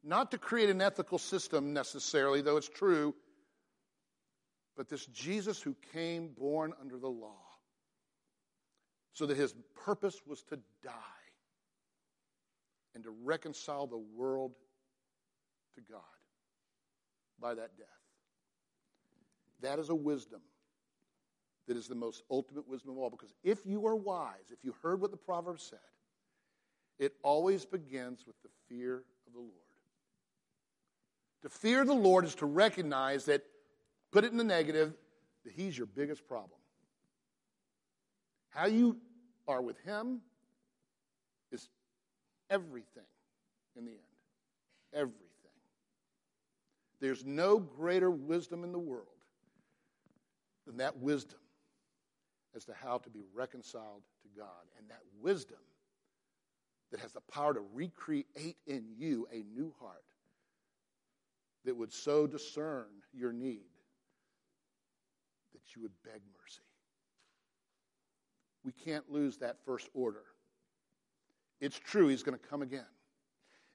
not 0.03 0.32
to 0.32 0.39
create 0.39 0.72
an 0.72 0.82
ethical 0.82 1.20
system 1.20 1.74
necessarily, 1.74 2.41
though 2.41 2.57
it's 2.57 2.68
true, 2.68 3.13
but 4.76 4.89
this 4.89 5.05
Jesus 5.05 5.61
who 5.61 5.76
came 5.93 6.30
born 6.30 6.74
under 6.82 6.97
the 6.97 7.07
law 7.07 7.45
so 9.16 9.26
that 9.26 9.38
his 9.38 9.55
purpose 9.74 10.22
was 10.28 10.43
to 10.43 10.57
die 10.84 10.91
and 12.93 13.03
to 13.05 13.11
reconcile 13.24 13.88
the 13.88 13.97
world 13.97 14.51
to 15.74 15.82
God 15.82 16.01
by 17.39 17.55
that 17.55 17.78
death. 17.78 17.88
That 19.61 19.80
is 19.80 19.89
a 19.89 19.95
wisdom 19.95 20.41
that 21.68 21.78
is 21.78 21.88
the 21.88 21.95
most 21.95 22.24
ultimate 22.30 22.68
wisdom 22.68 22.91
of 22.91 22.97
all. 22.97 23.09
Because 23.09 23.34
if 23.41 23.66
you 23.66 23.88
are 23.88 23.95
wise, 23.95 24.51
if 24.51 24.59
you 24.63 24.76
heard 24.84 25.01
what 25.01 25.11
the 25.11 25.18
proverb 25.18 25.59
said, 25.61 25.80
it 26.99 27.13
always 27.24 27.66
begins 27.66 28.28
with 28.28 28.36
the 28.43 28.49
fear 28.68 28.97
of 29.28 29.34
the 29.34 29.39
Lord. 29.39 29.51
To 31.43 31.49
fear 31.49 31.86
the 31.86 31.93
Lord 31.93 32.26
is 32.26 32.36
to 32.36 32.45
recognize 32.45 33.26
that, 33.26 33.43
put 34.11 34.26
it 34.26 34.32
in 34.32 34.38
the 34.38 34.43
negative, 34.43 34.93
that 35.45 35.53
He's 35.53 35.78
your 35.78 35.88
biggest 35.88 36.28
problem. 36.28 36.59
How 38.49 38.68
you 38.68 38.97
are 39.48 39.62
with 39.62 39.78
Him 39.80 40.22
is 41.52 41.70
everything 42.50 43.04
in 43.76 43.86
the 43.86 43.91
end. 43.91 44.00
Everything. 44.93 45.22
There's 47.00 47.26
no 47.26 47.60
greater 47.60 48.10
wisdom 48.10 48.64
in 48.64 48.72
the 48.72 48.80
world 48.80 49.08
than 50.66 50.78
that 50.78 50.98
wisdom 50.98 51.39
as 52.56 52.66
to 52.66 52.74
how 52.74 52.98
to 53.00 53.10
be 53.10 53.22
reconciled 53.34 54.02
to 54.24 54.39
God. 54.39 54.64
And 54.80 54.89
that 54.89 55.02
wisdom 55.22 55.58
that 56.91 57.00
has 57.02 57.12
the 57.12 57.22
power 57.22 57.54
to 57.54 57.62
recreate 57.74 58.58
in 58.66 58.86
you 58.98 59.28
a 59.32 59.43
new 59.54 59.74
heart 59.80 60.04
that 61.66 61.76
would 61.76 61.91
so 61.91 62.26
discern 62.26 62.86
your 63.14 63.34
need 63.34 63.66
that 65.54 65.76
you 65.76 65.82
would 65.82 65.91
beg 66.04 66.22
mercy 66.39 66.62
we 68.66 68.72
can't 68.72 69.09
lose 69.11 69.38
that 69.38 69.57
first 69.66 69.88
order. 69.93 70.24
It's 71.61 71.80
true, 71.80 72.07
He's 72.07 72.24
going 72.24 72.38
to 72.38 72.47
come 72.47 72.61
again. 72.61 72.86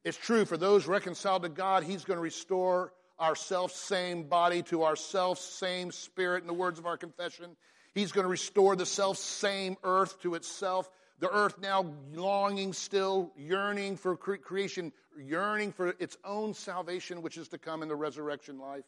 It's 0.05 0.19
true, 0.19 0.45
for 0.45 0.57
those 0.57 0.87
reconciled 0.87 1.45
to 1.45 1.49
God, 1.49 1.85
He's 1.85 2.05
going 2.05 2.17
to 2.17 2.23
restore 2.23 2.93
our 3.19 3.37
self 3.37 3.73
same 3.73 4.25
body 4.25 4.63
to 4.65 4.83
our 4.83 4.97
self 4.97 5.39
same 5.39 5.93
spirit, 5.93 6.43
in 6.43 6.47
the 6.47 6.55
words 6.55 6.79
of 6.79 6.87
our 6.87 6.97
confession. 6.97 7.57
He's 7.95 8.13
going 8.13 8.25
to 8.25 8.31
restore 8.31 8.77
the 8.77 8.87
self 8.87 9.17
same 9.17 9.77
earth 9.85 10.21
to 10.23 10.35
itself. 10.35 10.91
The 11.21 11.31
earth 11.31 11.59
now 11.61 11.95
longing 12.15 12.73
still, 12.73 13.31
yearning 13.37 13.99
for 13.99 14.17
cre- 14.17 14.37
creation, 14.37 14.91
yearning 15.19 15.73
for 15.73 15.95
its 15.99 16.17
own 16.25 16.55
salvation, 16.55 17.21
which 17.21 17.37
is 17.37 17.49
to 17.49 17.59
come 17.59 17.83
in 17.83 17.89
the 17.89 17.97
resurrection 17.97 18.59
life. 18.59 18.85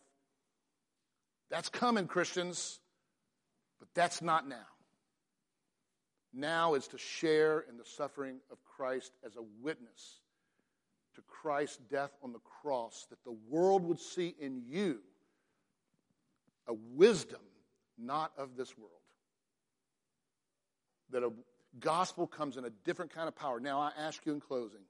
That's 1.51 1.69
coming, 1.69 2.07
Christians, 2.07 2.81
but 3.79 3.89
that's 3.95 4.23
not 4.23 4.49
now 4.49 4.72
now 6.33 6.75
is 6.75 6.89
to 6.89 6.99
share 6.99 7.65
in 7.69 7.77
the 7.77 7.85
suffering 7.85 8.37
of 8.51 8.59
Christ 8.65 9.13
as 9.25 9.37
a 9.37 9.43
witness 9.61 10.21
to 11.15 11.23
Christ's 11.23 11.79
death 11.91 12.13
on 12.23 12.33
the 12.33 12.39
cross, 12.39 13.07
that 13.11 13.23
the 13.25 13.37
world 13.49 13.85
would 13.85 14.01
see 14.01 14.35
in 14.41 14.63
you 14.67 15.01
a 16.67 16.73
wisdom 16.95 17.41
not 17.99 18.33
of 18.39 18.57
this 18.57 18.77
world. 18.79 18.91
That 21.11 21.23
a 21.23 21.31
gospel 21.79 22.27
comes 22.27 22.57
in 22.57 22.65
a 22.65 22.71
different 22.85 23.15
kind 23.15 23.29
of 23.29 23.37
power. 23.37 23.61
Now, 23.61 23.81
I 23.81 23.93
ask 23.99 24.25
you 24.25 24.33
in 24.33 24.41
closing, 24.41 24.81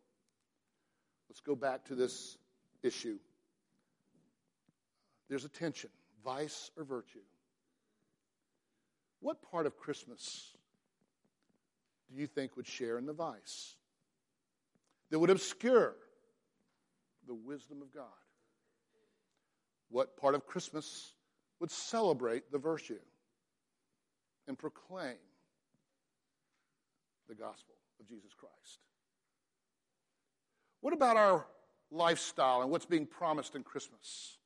let's 1.28 1.40
go 1.40 1.56
back 1.56 1.84
to 1.86 1.94
this 1.94 2.38
issue. 2.82 3.18
There's 5.28 5.44
a 5.44 5.48
tension 5.48 5.90
vice 6.24 6.70
or 6.76 6.84
virtue. 6.84 7.18
What 9.20 9.42
part 9.50 9.66
of 9.66 9.76
Christmas 9.76 10.52
do 12.14 12.20
you 12.20 12.26
think 12.26 12.56
would 12.56 12.66
share 12.66 12.98
in 12.98 13.06
the 13.06 13.12
vice 13.12 13.76
that 15.10 15.18
would 15.18 15.30
obscure 15.30 15.94
the 17.26 17.34
wisdom 17.34 17.82
of 17.82 17.92
God? 17.92 18.04
What 19.90 20.16
part 20.16 20.34
of 20.34 20.46
Christmas 20.46 21.14
would 21.60 21.70
celebrate 21.70 22.50
the 22.50 22.58
virtue 22.58 22.98
and 24.48 24.58
proclaim 24.58 25.16
the 27.28 27.34
gospel 27.34 27.74
of 28.00 28.08
Jesus 28.08 28.32
Christ? 28.34 28.80
What 30.80 30.92
about 30.92 31.16
our 31.16 31.46
lifestyle 31.90 32.62
and 32.62 32.70
what's 32.70 32.86
being 32.86 33.06
promised 33.06 33.54
in 33.54 33.62
Christmas? 33.62 34.38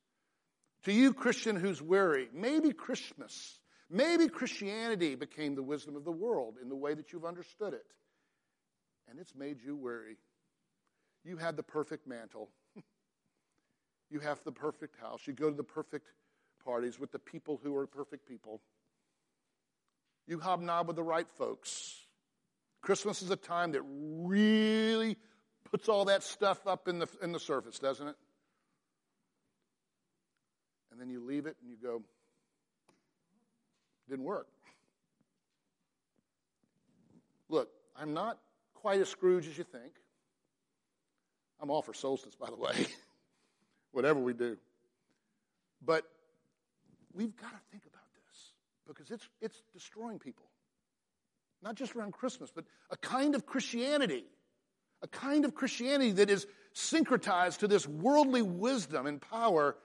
To 0.84 0.92
you, 0.92 1.14
Christian 1.14 1.56
who's 1.56 1.80
weary, 1.80 2.28
maybe 2.32 2.72
Christmas, 2.72 3.58
maybe 3.90 4.28
Christianity 4.28 5.14
became 5.14 5.54
the 5.54 5.62
wisdom 5.62 5.96
of 5.96 6.04
the 6.04 6.12
world 6.12 6.56
in 6.60 6.68
the 6.68 6.76
way 6.76 6.94
that 6.94 7.12
you've 7.12 7.24
understood 7.24 7.74
it. 7.74 7.86
And 9.08 9.18
it's 9.18 9.34
made 9.34 9.62
you 9.64 9.76
weary. 9.76 10.16
You 11.24 11.36
had 11.36 11.56
the 11.56 11.62
perfect 11.62 12.06
mantel. 12.06 12.50
you 14.10 14.20
have 14.20 14.40
the 14.44 14.52
perfect 14.52 14.98
house. 15.00 15.26
You 15.26 15.32
go 15.32 15.50
to 15.50 15.56
the 15.56 15.64
perfect 15.64 16.06
parties 16.64 16.98
with 16.98 17.12
the 17.12 17.18
people 17.18 17.60
who 17.62 17.76
are 17.76 17.86
perfect 17.86 18.26
people. 18.26 18.60
You 20.26 20.40
hobnob 20.40 20.88
with 20.88 20.96
the 20.96 21.04
right 21.04 21.30
folks. 21.38 21.94
Christmas 22.82 23.22
is 23.22 23.30
a 23.30 23.36
time 23.36 23.72
that 23.72 23.82
really 23.84 25.16
puts 25.70 25.88
all 25.88 26.06
that 26.06 26.22
stuff 26.22 26.66
up 26.66 26.88
in 26.88 26.98
the, 26.98 27.08
in 27.22 27.32
the 27.32 27.40
surface, 27.40 27.78
doesn't 27.78 28.08
it? 28.08 28.16
And 30.90 31.00
then 31.00 31.08
you 31.08 31.24
leave 31.24 31.46
it 31.46 31.56
and 31.60 31.70
you 31.70 31.76
go, 31.80 32.02
didn't 34.08 34.24
work. 34.24 34.46
Look, 37.48 37.68
I'm 37.96 38.14
not 38.14 38.38
quite 38.74 39.00
as 39.00 39.08
Scrooge 39.08 39.46
as 39.46 39.56
you 39.56 39.64
think. 39.64 39.92
I'm 41.60 41.70
all 41.70 41.82
for 41.82 41.94
solstice, 41.94 42.34
by 42.34 42.50
the 42.50 42.56
way, 42.56 42.86
whatever 43.92 44.20
we 44.20 44.34
do. 44.34 44.56
But 45.84 46.04
we've 47.14 47.34
got 47.36 47.50
to 47.50 47.60
think 47.70 47.84
about 47.86 48.04
this 48.14 48.52
because 48.86 49.10
it's, 49.10 49.28
it's 49.40 49.62
destroying 49.72 50.18
people. 50.18 50.44
Not 51.62 51.74
just 51.74 51.96
around 51.96 52.12
Christmas, 52.12 52.50
but 52.54 52.64
a 52.90 52.96
kind 52.96 53.34
of 53.34 53.46
Christianity 53.46 54.24
a 55.02 55.08
kind 55.08 55.44
of 55.44 55.54
Christianity 55.54 56.12
that 56.12 56.30
is 56.30 56.46
syncretized 56.74 57.58
to 57.58 57.68
this 57.68 57.86
worldly 57.86 58.42
wisdom 58.42 59.06
and 59.06 59.20
power 59.20 59.76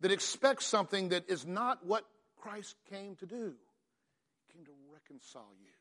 that 0.00 0.12
expects 0.12 0.66
something 0.66 1.10
that 1.10 1.28
is 1.28 1.46
not 1.46 1.84
what 1.84 2.04
Christ 2.46 2.76
came 2.88 3.16
to 3.16 3.26
do. 3.26 3.54
He 4.46 4.54
came 4.54 4.64
to 4.66 4.72
reconcile 4.92 5.52
you 5.60 5.72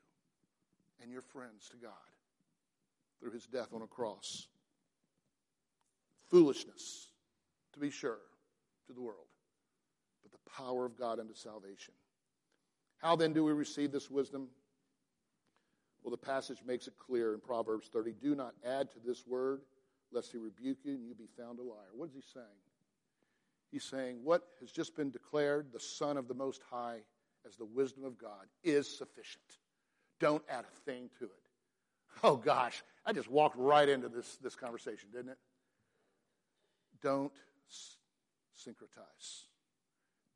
and 1.01 1.11
your 1.11 1.21
friends 1.21 1.69
to 1.69 1.77
God 1.77 1.91
through 3.19 3.31
his 3.31 3.45
death 3.45 3.67
on 3.71 3.83
a 3.83 3.87
cross. 3.87 4.47
Foolishness, 6.31 7.09
to 7.73 7.79
be 7.79 7.91
sure, 7.91 8.17
to 8.87 8.93
the 8.93 9.01
world, 9.01 9.27
but 10.23 10.31
the 10.31 10.49
power 10.57 10.85
of 10.85 10.97
God 10.97 11.19
unto 11.19 11.35
salvation. 11.35 11.93
How 12.97 13.15
then 13.15 13.31
do 13.31 13.43
we 13.43 13.53
receive 13.53 13.91
this 13.91 14.09
wisdom? 14.09 14.47
Well, 16.01 16.11
the 16.11 16.17
passage 16.17 16.59
makes 16.65 16.87
it 16.87 16.93
clear 16.97 17.35
in 17.35 17.41
Proverbs 17.41 17.89
30 17.93 18.13
do 18.13 18.33
not 18.33 18.55
add 18.65 18.89
to 18.91 18.97
this 19.05 19.27
word, 19.27 19.61
lest 20.11 20.31
he 20.31 20.39
rebuke 20.39 20.79
you 20.83 20.95
and 20.95 21.05
you 21.05 21.13
be 21.13 21.29
found 21.37 21.59
a 21.59 21.63
liar. 21.63 21.93
What 21.93 22.09
is 22.09 22.15
he 22.15 22.21
saying? 22.33 22.45
He's 23.75 23.83
saying 23.83 24.19
what 24.23 24.41
has 24.61 24.71
just 24.71 24.95
been 24.95 25.11
declared, 25.11 25.73
the 25.73 25.81
Son 25.81 26.15
of 26.15 26.29
the 26.29 26.33
Most 26.33 26.61
High, 26.71 26.99
as 27.45 27.57
the 27.57 27.65
wisdom 27.65 28.05
of 28.05 28.17
God, 28.17 28.45
is 28.63 28.87
sufficient. 28.87 29.43
Don't 30.17 30.41
add 30.47 30.63
a 30.63 30.89
thing 30.89 31.09
to 31.19 31.25
it. 31.25 31.31
Oh 32.23 32.37
gosh, 32.37 32.81
I 33.05 33.11
just 33.11 33.29
walked 33.29 33.57
right 33.57 33.89
into 33.89 34.07
this, 34.07 34.37
this 34.37 34.55
conversation, 34.55 35.09
didn't 35.11 35.31
it? 35.31 35.37
Don't 37.03 37.33
syncretize. 38.57 39.41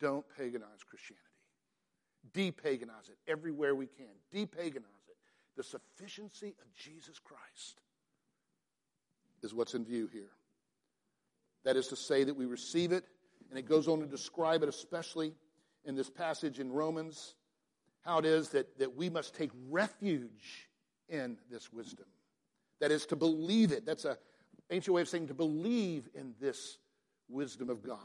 Don't 0.01 0.25
paganize 0.37 0.83
Christianity. 0.85 1.23
Depaganize 2.33 3.07
it 3.07 3.17
everywhere 3.25 3.73
we 3.73 3.87
can. 3.87 4.07
Depaganize 4.35 5.07
it. 5.07 5.15
the 5.55 5.63
sufficiency 5.63 6.57
of 6.61 6.73
Jesus 6.75 7.19
Christ 7.19 7.79
is 9.41 9.53
what's 9.53 9.75
in 9.75 9.85
view 9.85 10.09
here. 10.11 10.31
That 11.63 11.77
is 11.77 11.87
to 11.87 11.95
say, 11.95 12.25
that 12.25 12.35
we 12.35 12.45
receive 12.45 12.91
it, 12.91 13.05
and 13.49 13.57
it 13.57 13.67
goes 13.67 13.87
on 13.87 13.99
to 13.99 14.05
describe 14.05 14.63
it, 14.63 14.69
especially 14.69 15.33
in 15.85 15.95
this 15.95 16.09
passage 16.09 16.59
in 16.59 16.71
Romans, 16.71 17.35
how 18.01 18.19
it 18.19 18.25
is 18.25 18.49
that, 18.49 18.77
that 18.79 18.95
we 18.95 19.09
must 19.09 19.35
take 19.35 19.51
refuge 19.69 20.69
in 21.09 21.37
this 21.49 21.71
wisdom. 21.73 22.05
That 22.79 22.91
is 22.91 23.05
to 23.07 23.15
believe 23.15 23.71
it. 23.71 23.85
That's 23.85 24.05
an 24.05 24.15
ancient 24.69 24.93
way 24.93 25.01
of 25.01 25.09
saying 25.09 25.27
to 25.27 25.33
believe 25.33 26.07
in 26.13 26.33
this 26.39 26.77
wisdom 27.27 27.69
of 27.69 27.83
God. 27.83 27.97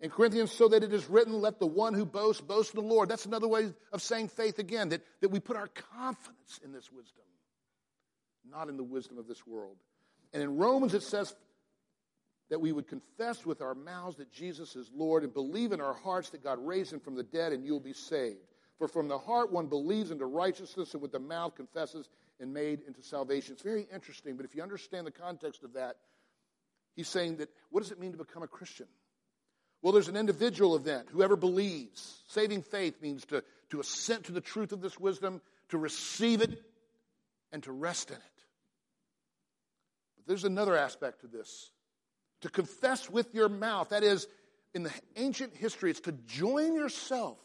In 0.00 0.08
Corinthians, 0.08 0.50
so 0.50 0.68
that 0.68 0.82
it 0.82 0.94
is 0.94 1.10
written, 1.10 1.34
let 1.34 1.58
the 1.58 1.66
one 1.66 1.92
who 1.92 2.06
boasts 2.06 2.40
boast 2.40 2.74
in 2.74 2.80
the 2.80 2.86
Lord. 2.86 3.10
That's 3.10 3.26
another 3.26 3.48
way 3.48 3.74
of 3.92 4.00
saying 4.00 4.28
faith 4.28 4.58
again, 4.58 4.88
that, 4.90 5.02
that 5.20 5.28
we 5.28 5.40
put 5.40 5.56
our 5.56 5.68
confidence 5.68 6.58
in 6.64 6.72
this 6.72 6.90
wisdom, 6.90 7.24
not 8.50 8.70
in 8.70 8.78
the 8.78 8.82
wisdom 8.82 9.18
of 9.18 9.28
this 9.28 9.46
world. 9.46 9.76
And 10.32 10.42
in 10.42 10.56
Romans, 10.56 10.94
it 10.94 11.02
says 11.02 11.34
that 12.50 12.60
we 12.60 12.72
would 12.72 12.88
confess 12.88 13.46
with 13.46 13.62
our 13.62 13.74
mouths 13.74 14.16
that 14.16 14.32
Jesus 14.32 14.76
is 14.76 14.90
Lord 14.94 15.22
and 15.22 15.32
believe 15.32 15.72
in 15.72 15.80
our 15.80 15.94
hearts 15.94 16.30
that 16.30 16.44
God 16.44 16.58
raised 16.60 16.92
him 16.92 17.00
from 17.00 17.14
the 17.14 17.22
dead 17.22 17.52
and 17.52 17.64
you'll 17.64 17.80
be 17.80 17.92
saved. 17.92 18.38
For 18.76 18.88
from 18.88 19.08
the 19.08 19.18
heart 19.18 19.52
one 19.52 19.66
believes 19.66 20.10
into 20.10 20.26
righteousness 20.26 20.92
and 20.92 21.02
with 21.02 21.12
the 21.12 21.20
mouth 21.20 21.54
confesses 21.54 22.08
and 22.40 22.52
made 22.52 22.80
into 22.86 23.02
salvation. 23.02 23.52
It's 23.52 23.62
very 23.62 23.86
interesting, 23.92 24.36
but 24.36 24.44
if 24.44 24.54
you 24.54 24.62
understand 24.62 25.06
the 25.06 25.12
context 25.12 25.62
of 25.62 25.74
that, 25.74 25.96
he's 26.96 27.08
saying 27.08 27.36
that 27.36 27.50
what 27.70 27.82
does 27.82 27.92
it 27.92 28.00
mean 28.00 28.12
to 28.12 28.18
become 28.18 28.42
a 28.42 28.48
Christian? 28.48 28.86
Well, 29.82 29.92
there's 29.92 30.08
an 30.08 30.16
individual 30.16 30.76
event. 30.76 31.08
Whoever 31.10 31.36
believes. 31.36 32.22
Saving 32.26 32.62
faith 32.62 33.00
means 33.00 33.24
to, 33.26 33.44
to 33.70 33.80
assent 33.80 34.24
to 34.24 34.32
the 34.32 34.40
truth 34.40 34.72
of 34.72 34.80
this 34.80 34.98
wisdom, 34.98 35.40
to 35.68 35.78
receive 35.78 36.42
it, 36.42 36.60
and 37.52 37.62
to 37.62 37.72
rest 37.72 38.10
in 38.10 38.16
it. 38.16 38.22
But 40.16 40.26
there's 40.26 40.44
another 40.44 40.76
aspect 40.76 41.20
to 41.22 41.28
this. 41.28 41.70
To 42.42 42.48
confess 42.48 43.10
with 43.10 43.34
your 43.34 43.48
mouth, 43.48 43.90
that 43.90 44.02
is, 44.02 44.26
in 44.74 44.82
the 44.82 44.92
ancient 45.16 45.54
history, 45.54 45.90
it's 45.90 46.00
to 46.00 46.12
join 46.12 46.74
yourself 46.74 47.38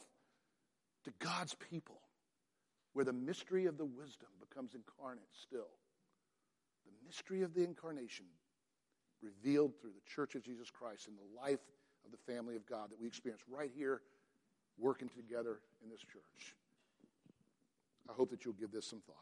to 1.04 1.12
God's 1.20 1.56
people, 1.70 2.00
where 2.93 3.06
the 3.06 3.14
mystery 3.14 3.66
of 3.66 3.78
the 3.78 3.86
wisdom 3.86 4.30
becomes 4.39 4.74
incarnate 4.74 5.28
still. 5.41 5.68
The 6.86 7.06
mystery 7.06 7.41
of 7.41 7.54
the 7.54 7.64
incarnation 7.64 8.26
revealed 9.22 9.74
through 9.82 9.91
the 9.91 10.10
church 10.14 10.36
of 10.36 10.43
Jesus 10.43 10.70
Christ 10.70 11.08
in 11.08 11.16
the 11.16 11.41
life 11.41 11.60
of 12.06 12.12
the 12.12 12.32
family 12.32 12.56
of 12.56 12.66
God 12.66 12.91
that 12.91 13.00
we 13.00 13.08
experience 13.08 13.41
right 13.50 13.72
here 13.76 14.02
working 14.78 15.10
together 15.10 15.60
in 15.84 15.89
this 15.89 16.02
church. 16.02 16.56
I 18.10 18.14
hope 18.14 18.30
that 18.32 18.46
you'll 18.46 18.54
give 18.54 18.72
this 18.72 18.88
some 18.88 19.02
thought. 19.02 19.16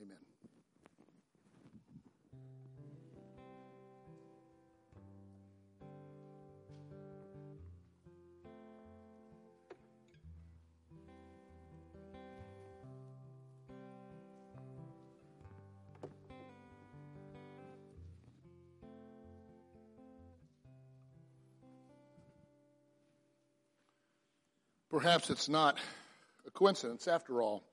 Amen. 0.00 0.16
Perhaps 24.94 25.28
it's 25.28 25.48
not 25.48 25.76
a 26.46 26.52
coincidence, 26.52 27.08
after 27.08 27.42
all, 27.42 27.64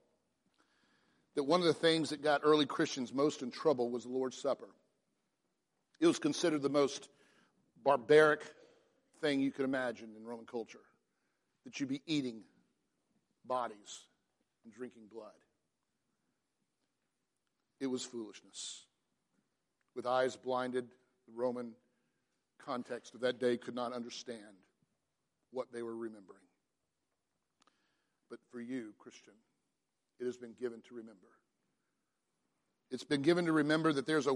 that 1.36 1.44
one 1.44 1.60
of 1.60 1.66
the 1.66 1.72
things 1.72 2.10
that 2.10 2.20
got 2.20 2.40
early 2.42 2.66
Christians 2.66 3.14
most 3.14 3.42
in 3.42 3.52
trouble 3.52 3.92
was 3.92 4.02
the 4.02 4.10
Lord's 4.10 4.36
Supper. 4.36 4.66
It 6.00 6.08
was 6.08 6.18
considered 6.18 6.62
the 6.62 6.68
most 6.68 7.10
barbaric 7.84 8.42
thing 9.20 9.38
you 9.38 9.52
could 9.52 9.64
imagine 9.64 10.08
in 10.16 10.24
Roman 10.24 10.46
culture 10.46 10.80
that 11.64 11.78
you'd 11.78 11.88
be 11.88 12.02
eating 12.08 12.40
bodies 13.44 14.00
and 14.64 14.74
drinking 14.74 15.04
blood. 15.12 15.30
It 17.78 17.86
was 17.86 18.02
foolishness. 18.02 18.82
With 19.94 20.06
eyes 20.06 20.34
blinded, 20.34 20.88
the 21.28 21.34
Roman 21.36 21.70
context 22.58 23.14
of 23.14 23.20
that 23.20 23.38
day 23.38 23.58
could 23.58 23.76
not 23.76 23.92
understand 23.92 24.56
what 25.52 25.72
they 25.72 25.84
were 25.84 25.94
remembering 25.94 26.42
but 28.32 28.40
for 28.50 28.62
you, 28.62 28.94
Christian, 28.98 29.34
it 30.18 30.24
has 30.24 30.38
been 30.38 30.54
given 30.58 30.80
to 30.88 30.94
remember. 30.94 31.28
It's 32.90 33.04
been 33.04 33.20
given 33.20 33.44
to 33.44 33.52
remember 33.52 33.92
that 33.92 34.06
there's 34.06 34.26
a 34.26 34.32